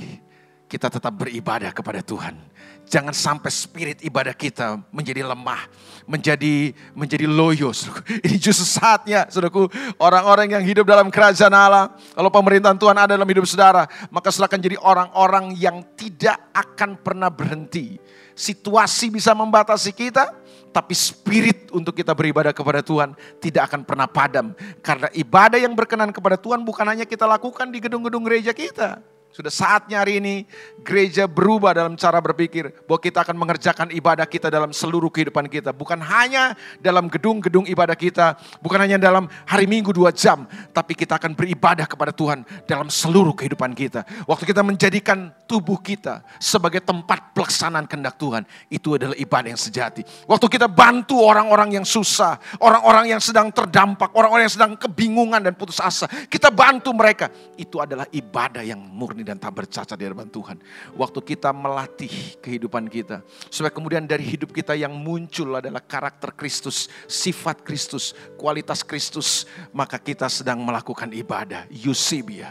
kita 0.64 0.88
tetap 0.88 1.12
beribadah 1.12 1.76
kepada 1.76 2.00
Tuhan 2.00 2.40
Jangan 2.88 3.12
sampai 3.12 3.52
spirit 3.52 3.98
ibadah 4.00 4.32
kita 4.32 4.80
menjadi 4.88 5.20
lemah, 5.20 5.68
menjadi 6.08 6.72
menjadi 6.96 7.28
loyo. 7.28 7.68
Ini 8.24 8.40
justru 8.40 8.64
saatnya, 8.64 9.28
saudaraku, 9.28 9.68
orang-orang 10.00 10.56
yang 10.56 10.64
hidup 10.64 10.88
dalam 10.88 11.12
kerajaan 11.12 11.52
Allah, 11.52 11.92
kalau 12.16 12.32
pemerintahan 12.32 12.80
Tuhan 12.80 12.96
ada 12.96 13.12
dalam 13.12 13.28
hidup 13.28 13.44
saudara, 13.44 13.84
maka 14.08 14.32
silakan 14.32 14.64
jadi 14.64 14.80
orang-orang 14.80 15.52
yang 15.60 15.84
tidak 16.00 16.40
akan 16.56 16.96
pernah 16.96 17.28
berhenti. 17.28 18.00
Situasi 18.32 19.12
bisa 19.12 19.36
membatasi 19.36 19.92
kita, 19.92 20.32
tapi 20.72 20.96
spirit 20.96 21.68
untuk 21.76 21.92
kita 21.92 22.16
beribadah 22.16 22.56
kepada 22.56 22.80
Tuhan 22.80 23.12
tidak 23.36 23.68
akan 23.68 23.84
pernah 23.84 24.08
padam. 24.08 24.56
Karena 24.80 25.12
ibadah 25.12 25.60
yang 25.60 25.76
berkenan 25.76 26.08
kepada 26.08 26.40
Tuhan 26.40 26.64
bukan 26.64 26.88
hanya 26.88 27.04
kita 27.04 27.28
lakukan 27.28 27.68
di 27.68 27.84
gedung-gedung 27.84 28.24
gereja 28.24 28.56
kita 28.56 29.17
sudah 29.28 29.52
saatnya 29.52 30.02
hari 30.02 30.18
ini 30.18 30.34
gereja 30.82 31.30
berubah 31.30 31.70
dalam 31.70 31.94
cara 31.94 32.18
berpikir 32.18 32.74
bahwa 32.90 32.98
kita 32.98 33.22
akan 33.22 33.36
mengerjakan 33.38 33.88
ibadah 33.94 34.26
kita 34.26 34.50
dalam 34.50 34.74
seluruh 34.74 35.12
kehidupan 35.14 35.46
kita. 35.46 35.70
Bukan 35.70 36.00
hanya 36.02 36.58
dalam 36.82 37.06
gedung-gedung 37.06 37.68
ibadah 37.70 37.94
kita, 37.94 38.34
bukan 38.58 38.82
hanya 38.82 38.98
dalam 38.98 39.30
hari 39.46 39.70
minggu 39.70 39.94
dua 39.94 40.10
jam, 40.10 40.48
tapi 40.74 40.98
kita 40.98 41.22
akan 41.22 41.38
beribadah 41.38 41.86
kepada 41.86 42.10
Tuhan 42.10 42.42
dalam 42.66 42.90
seluruh 42.90 43.36
kehidupan 43.36 43.78
kita. 43.78 44.02
Waktu 44.26 44.42
kita 44.48 44.66
menjadikan 44.66 45.30
tubuh 45.46 45.78
kita 45.78 46.24
sebagai 46.42 46.82
tempat 46.82 47.30
pelaksanaan 47.36 47.86
kehendak 47.86 48.18
Tuhan, 48.18 48.42
itu 48.72 48.98
adalah 48.98 49.14
ibadah 49.14 49.54
yang 49.54 49.60
sejati. 49.60 50.02
Waktu 50.26 50.46
kita 50.50 50.66
bantu 50.66 51.20
orang-orang 51.20 51.78
yang 51.78 51.86
susah, 51.86 52.40
orang-orang 52.58 53.14
yang 53.14 53.22
sedang 53.22 53.54
terdampak, 53.54 54.10
orang-orang 54.18 54.50
yang 54.50 54.56
sedang 54.56 54.72
kebingungan 54.74 55.46
dan 55.46 55.54
putus 55.54 55.78
asa, 55.78 56.10
kita 56.26 56.50
bantu 56.50 56.90
mereka. 56.90 57.30
Itu 57.54 57.78
adalah 57.78 58.08
ibadah 58.10 58.66
yang 58.66 58.82
murni 58.82 59.17
dan 59.22 59.38
tak 59.38 59.62
bercacat 59.62 59.96
di 59.96 60.04
hadapan 60.06 60.28
Tuhan. 60.28 60.56
Waktu 60.94 61.18
kita 61.22 61.50
melatih 61.54 62.10
kehidupan 62.42 62.90
kita. 62.90 63.22
Supaya 63.48 63.72
kemudian 63.72 64.04
dari 64.04 64.26
hidup 64.26 64.50
kita 64.50 64.74
yang 64.74 64.92
muncul 64.92 65.58
adalah 65.58 65.82
karakter 65.82 66.34
Kristus, 66.34 66.90
sifat 67.06 67.62
Kristus, 67.62 68.12
kualitas 68.36 68.82
Kristus. 68.82 69.46
Maka 69.70 69.96
kita 69.96 70.26
sedang 70.26 70.60
melakukan 70.62 71.10
ibadah. 71.14 71.66
Eusebia. 71.70 72.50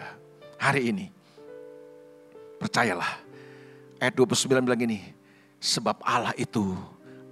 Hari 0.57 0.89
ini. 0.89 1.05
Percayalah. 2.57 3.21
Ayat 4.01 4.13
29 4.17 4.65
bilang 4.65 4.81
ini. 4.81 4.99
Sebab 5.57 6.01
Allah 6.05 6.33
itu 6.37 6.77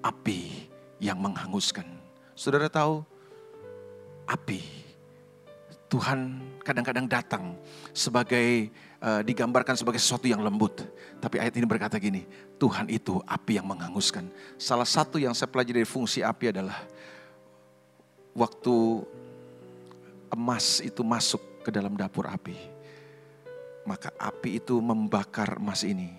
api 0.01 0.69
yang 1.01 1.17
menghanguskan. 1.21 1.85
Saudara 2.33 2.69
tahu? 2.69 3.01
Api. 4.25 4.85
Tuhan 5.85 6.41
kadang-kadang 6.65 7.05
datang 7.05 7.55
sebagai 7.93 8.73
uh, 9.05 9.21
digambarkan 9.21 9.77
sebagai 9.77 10.01
sesuatu 10.01 10.25
yang 10.25 10.41
lembut. 10.41 10.81
Tapi 11.21 11.37
ayat 11.37 11.53
ini 11.53 11.69
berkata 11.69 12.01
gini, 12.01 12.25
Tuhan 12.57 12.89
itu 12.89 13.21
api 13.21 13.61
yang 13.61 13.69
menghanguskan. 13.69 14.25
Salah 14.57 14.87
satu 14.89 15.21
yang 15.21 15.37
saya 15.37 15.47
pelajari 15.53 15.85
dari 15.85 15.89
fungsi 15.89 16.25
api 16.25 16.49
adalah 16.49 16.81
waktu 18.33 19.05
emas 20.33 20.81
itu 20.81 21.05
masuk 21.05 21.61
ke 21.61 21.69
dalam 21.69 21.93
dapur 21.93 22.25
api. 22.25 22.57
Maka 23.85 24.09
api 24.17 24.57
itu 24.57 24.81
membakar 24.81 25.61
emas 25.61 25.85
ini 25.85 26.09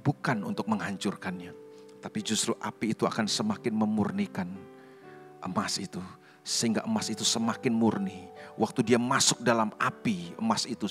bukan 0.00 0.40
untuk 0.48 0.64
menghancurkannya, 0.64 1.52
tapi 2.00 2.24
justru 2.24 2.56
api 2.56 2.96
itu 2.96 3.04
akan 3.04 3.28
semakin 3.28 3.76
memurnikan 3.76 4.48
emas 5.44 5.76
itu 5.76 6.00
sehingga 6.40 6.86
emas 6.88 7.12
itu 7.12 7.20
semakin 7.20 7.74
murni. 7.74 8.32
Waktu 8.56 8.80
dia 8.80 8.96
masuk 8.96 9.44
dalam 9.44 9.68
api 9.76 10.32
emas 10.40 10.64
itu, 10.64 10.88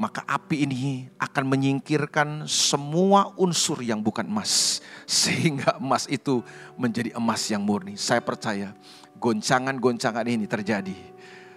maka 0.00 0.24
api 0.24 0.64
ini 0.64 1.12
akan 1.20 1.44
menyingkirkan 1.44 2.48
semua 2.48 3.36
unsur 3.36 3.84
yang 3.84 4.00
bukan 4.00 4.24
emas. 4.24 4.80
Sehingga 5.04 5.76
emas 5.76 6.08
itu 6.08 6.40
menjadi 6.80 7.12
emas 7.12 7.44
yang 7.52 7.60
murni. 7.60 8.00
Saya 8.00 8.24
percaya 8.24 8.72
goncangan-goncangan 9.20 10.24
ini 10.24 10.48
terjadi. 10.48 10.96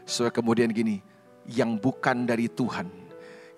So 0.03 0.27
kemudian 0.27 0.75
gini, 0.75 0.99
yang 1.47 1.79
bukan 1.79 2.27
dari 2.27 2.51
Tuhan, 2.51 2.91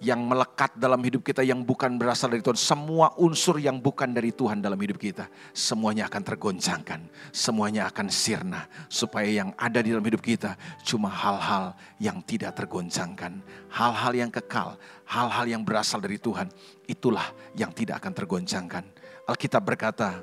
yang 0.05 0.21
melekat 0.21 0.77
dalam 0.77 1.01
hidup 1.01 1.25
kita 1.25 1.41
yang 1.41 1.65
bukan 1.65 1.97
berasal 1.97 2.29
dari 2.29 2.45
Tuhan. 2.45 2.53
Semua 2.53 3.17
unsur 3.17 3.57
yang 3.57 3.81
bukan 3.81 4.13
dari 4.13 4.29
Tuhan 4.29 4.61
dalam 4.61 4.77
hidup 4.77 5.01
kita. 5.01 5.25
Semuanya 5.49 6.05
akan 6.05 6.21
tergoncangkan. 6.21 7.09
Semuanya 7.33 7.89
akan 7.89 8.13
sirna. 8.13 8.69
Supaya 8.85 9.25
yang 9.25 9.49
ada 9.57 9.81
di 9.81 9.89
dalam 9.89 10.05
hidup 10.05 10.21
kita 10.21 10.53
cuma 10.85 11.09
hal-hal 11.09 11.73
yang 11.97 12.21
tidak 12.21 12.53
tergoncangkan. 12.53 13.41
Hal-hal 13.73 14.13
yang 14.13 14.29
kekal. 14.29 14.77
Hal-hal 15.09 15.45
yang 15.49 15.65
berasal 15.65 15.97
dari 15.97 16.21
Tuhan. 16.21 16.53
Itulah 16.85 17.25
yang 17.57 17.73
tidak 17.73 18.05
akan 18.05 18.13
tergoncangkan. 18.13 18.85
Alkitab 19.25 19.65
berkata, 19.65 20.21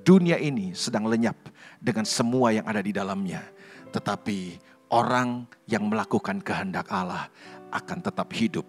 dunia 0.00 0.40
ini 0.40 0.72
sedang 0.72 1.04
lenyap 1.04 1.36
dengan 1.76 2.08
semua 2.08 2.56
yang 2.56 2.64
ada 2.64 2.80
di 2.80 2.96
dalamnya. 2.96 3.44
Tetapi 3.92 4.56
orang 4.88 5.44
yang 5.68 5.84
melakukan 5.84 6.40
kehendak 6.40 6.88
Allah 6.88 7.28
akan 7.68 7.98
tetap 8.00 8.32
hidup 8.32 8.64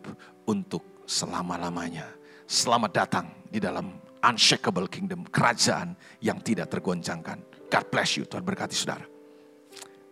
untuk 0.50 1.06
selama-lamanya. 1.06 2.10
Selamat 2.50 3.06
datang 3.06 3.30
di 3.45 3.62
dalam 3.62 3.93
unshakable 4.26 4.89
kingdom, 4.89 5.22
kerajaan 5.30 5.93
yang 6.26 6.41
tidak 6.41 6.74
tergoncangkan. 6.74 7.38
God 7.70 7.86
bless 7.93 8.18
you, 8.18 8.26
Tuhan 8.26 8.41
berkati 8.41 8.74
saudara. 8.74 9.06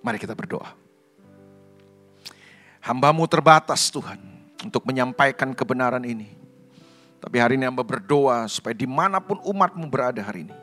Mari 0.05 0.21
kita 0.21 0.37
berdoa. 0.37 0.77
Hambamu 2.85 3.25
terbatas 3.25 3.89
Tuhan 3.89 4.21
untuk 4.61 4.85
menyampaikan 4.85 5.57
kebenaran 5.57 6.05
ini. 6.05 6.29
Tapi 7.17 7.41
hari 7.41 7.57
ini 7.57 7.65
hamba 7.65 7.81
berdoa 7.81 8.45
supaya 8.45 8.77
di 8.77 8.85
mana 8.85 9.17
pun 9.17 9.41
umatmu 9.41 9.89
berada 9.89 10.21
hari 10.21 10.45
ini. 10.45 10.57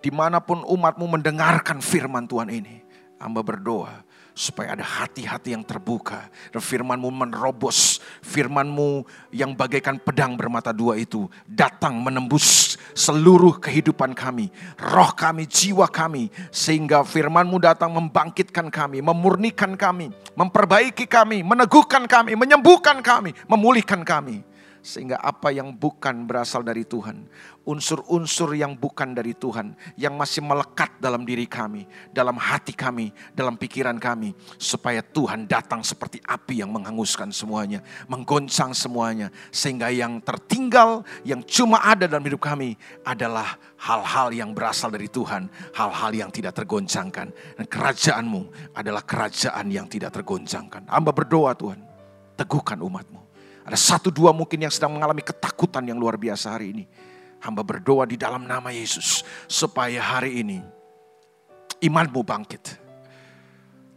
Di 0.00 0.08
mana 0.08 0.40
pun 0.40 0.64
umatmu 0.64 1.04
mendengarkan 1.04 1.84
firman 1.84 2.24
Tuhan 2.24 2.48
ini. 2.48 2.80
Hamba 3.20 3.44
berdoa 3.44 4.05
supaya 4.36 4.76
ada 4.76 4.84
hati-hati 4.84 5.56
yang 5.56 5.64
terbuka. 5.64 6.28
Dan 6.52 6.60
firmanmu 6.60 7.08
menerobos. 7.08 8.04
Firmanmu 8.20 9.08
yang 9.32 9.56
bagaikan 9.56 9.96
pedang 9.96 10.36
bermata 10.36 10.76
dua 10.76 11.00
itu 11.00 11.24
datang 11.48 11.96
menembus 11.96 12.76
seluruh 12.92 13.56
kehidupan 13.56 14.12
kami 14.12 14.52
roh 14.76 15.16
kami 15.16 15.48
jiwa 15.48 15.88
kami. 15.88 16.28
Sehingga 16.52 17.00
firmanmu 17.00 17.56
datang 17.56 17.96
membangkitkan 17.96 18.68
kami 18.68 19.00
memurnikan 19.00 19.72
kami 19.72 20.12
memperbaiki 20.36 21.08
kami 21.08 21.40
meneguhkan 21.40 22.04
kami 22.04 22.36
menyembuhkan 22.36 23.00
kami 23.00 23.32
memulihkan 23.48 24.04
kami 24.04 24.44
sehingga 24.86 25.18
apa 25.18 25.50
yang 25.50 25.74
bukan 25.74 26.30
berasal 26.30 26.62
dari 26.62 26.86
Tuhan, 26.86 27.26
unsur-unsur 27.66 28.54
yang 28.54 28.78
bukan 28.78 29.18
dari 29.18 29.34
Tuhan, 29.34 29.74
yang 29.98 30.14
masih 30.14 30.46
melekat 30.46 30.94
dalam 31.02 31.26
diri 31.26 31.50
kami, 31.50 31.90
dalam 32.14 32.38
hati 32.38 32.70
kami, 32.70 33.10
dalam 33.34 33.58
pikiran 33.58 33.98
kami, 33.98 34.30
supaya 34.54 35.02
Tuhan 35.02 35.50
datang 35.50 35.82
seperti 35.82 36.22
api 36.22 36.62
yang 36.62 36.70
menghanguskan 36.70 37.34
semuanya, 37.34 37.82
menggoncang 38.06 38.70
semuanya, 38.70 39.34
sehingga 39.50 39.90
yang 39.90 40.22
tertinggal, 40.22 41.02
yang 41.26 41.42
cuma 41.42 41.82
ada 41.82 42.06
dalam 42.06 42.22
hidup 42.22 42.46
kami 42.46 42.78
adalah 43.02 43.58
hal-hal 43.82 44.30
yang 44.30 44.54
berasal 44.54 44.94
dari 44.94 45.10
Tuhan, 45.10 45.50
hal-hal 45.74 46.14
yang 46.14 46.30
tidak 46.30 46.54
tergoncangkan. 46.62 47.34
Dan 47.58 47.66
kerajaanmu 47.66 48.70
adalah 48.78 49.02
kerajaan 49.02 49.66
yang 49.66 49.90
tidak 49.90 50.14
tergoncangkan. 50.14 50.86
Hamba 50.86 51.10
berdoa 51.10 51.58
Tuhan, 51.58 51.82
teguhkan 52.38 52.78
umatmu 52.78 53.25
ada 53.66 53.74
satu 53.74 54.14
dua 54.14 54.30
mungkin 54.30 54.62
yang 54.62 54.70
sedang 54.70 54.94
mengalami 54.94 55.26
ketakutan 55.26 55.82
yang 55.82 55.98
luar 55.98 56.14
biasa 56.14 56.54
hari 56.54 56.70
ini. 56.70 56.84
Hamba 57.42 57.66
berdoa 57.66 58.06
di 58.06 58.14
dalam 58.14 58.46
nama 58.46 58.70
Yesus. 58.70 59.26
Supaya 59.50 59.98
hari 59.98 60.38
ini 60.46 60.62
imanmu 61.82 62.22
bangkit. 62.22 62.78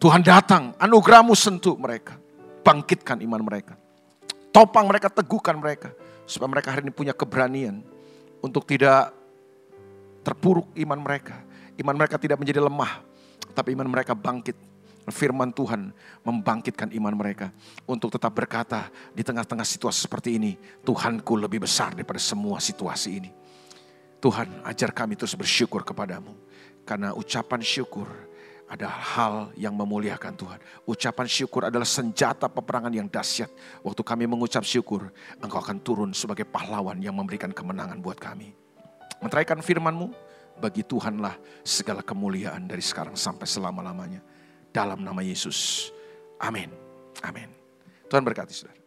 Tuhan 0.01 0.25
datang, 0.25 0.73
anugerahmu 0.81 1.37
sentuh 1.37 1.77
mereka. 1.77 2.17
Bangkitkan 2.65 3.21
iman 3.21 3.45
mereka. 3.45 3.77
Topang 4.49 4.89
mereka, 4.89 5.13
teguhkan 5.13 5.61
mereka. 5.61 5.93
Supaya 6.25 6.49
mereka 6.49 6.73
hari 6.73 6.89
ini 6.89 6.93
punya 6.93 7.13
keberanian 7.13 7.85
untuk 8.41 8.65
tidak 8.65 9.13
terpuruk 10.25 10.65
iman 10.81 10.97
mereka. 10.97 11.45
Iman 11.77 11.93
mereka 11.93 12.17
tidak 12.17 12.41
menjadi 12.41 12.59
lemah, 12.59 13.05
tapi 13.53 13.77
iman 13.77 13.87
mereka 13.87 14.17
bangkit 14.17 14.57
firman 15.07 15.55
Tuhan 15.55 15.95
membangkitkan 16.27 16.91
iman 16.99 17.15
mereka 17.15 17.55
untuk 17.87 18.11
tetap 18.11 18.35
berkata 18.35 18.91
di 19.15 19.23
tengah-tengah 19.23 19.63
situasi 19.63 20.03
seperti 20.03 20.35
ini, 20.35 20.59
Tuhanku 20.83 21.39
lebih 21.39 21.63
besar 21.63 21.95
daripada 21.95 22.19
semua 22.19 22.59
situasi 22.59 23.09
ini. 23.23 23.31
Tuhan, 24.19 24.67
ajar 24.67 24.91
kami 24.91 25.15
terus 25.15 25.33
bersyukur 25.39 25.87
kepadamu. 25.87 26.35
Karena 26.83 27.15
ucapan 27.15 27.63
syukur 27.63 28.09
adalah 28.67 28.99
hal 29.15 29.33
yang 29.55 29.73
memuliakan 29.73 30.35
Tuhan. 30.35 30.59
Ucapan 30.83 31.25
syukur 31.25 31.71
adalah 31.71 31.87
senjata 31.87 32.51
peperangan 32.51 32.91
yang 32.91 33.07
dahsyat. 33.07 33.49
Waktu 33.81 34.01
kami 34.03 34.27
mengucap 34.27 34.67
syukur, 34.67 35.09
engkau 35.39 35.63
akan 35.63 35.79
turun 35.79 36.11
sebagai 36.11 36.43
pahlawan 36.43 36.99
yang 36.99 37.15
memberikan 37.15 37.49
kemenangan 37.49 37.97
buat 38.03 38.19
kami. 38.19 38.51
Menteraikan 39.23 39.63
firmanmu, 39.63 40.11
bagi 40.59 40.83
Tuhanlah 40.83 41.39
segala 41.63 42.03
kemuliaan 42.03 42.67
dari 42.67 42.83
sekarang 42.83 43.15
sampai 43.15 43.47
selama-lamanya 43.47 44.19
dalam 44.71 45.03
nama 45.03 45.21
Yesus. 45.21 45.89
Amin. 46.39 46.71
Amin. 47.25 47.49
Tuhan 48.07 48.23
berkati 48.23 48.53
saudara. 48.55 48.78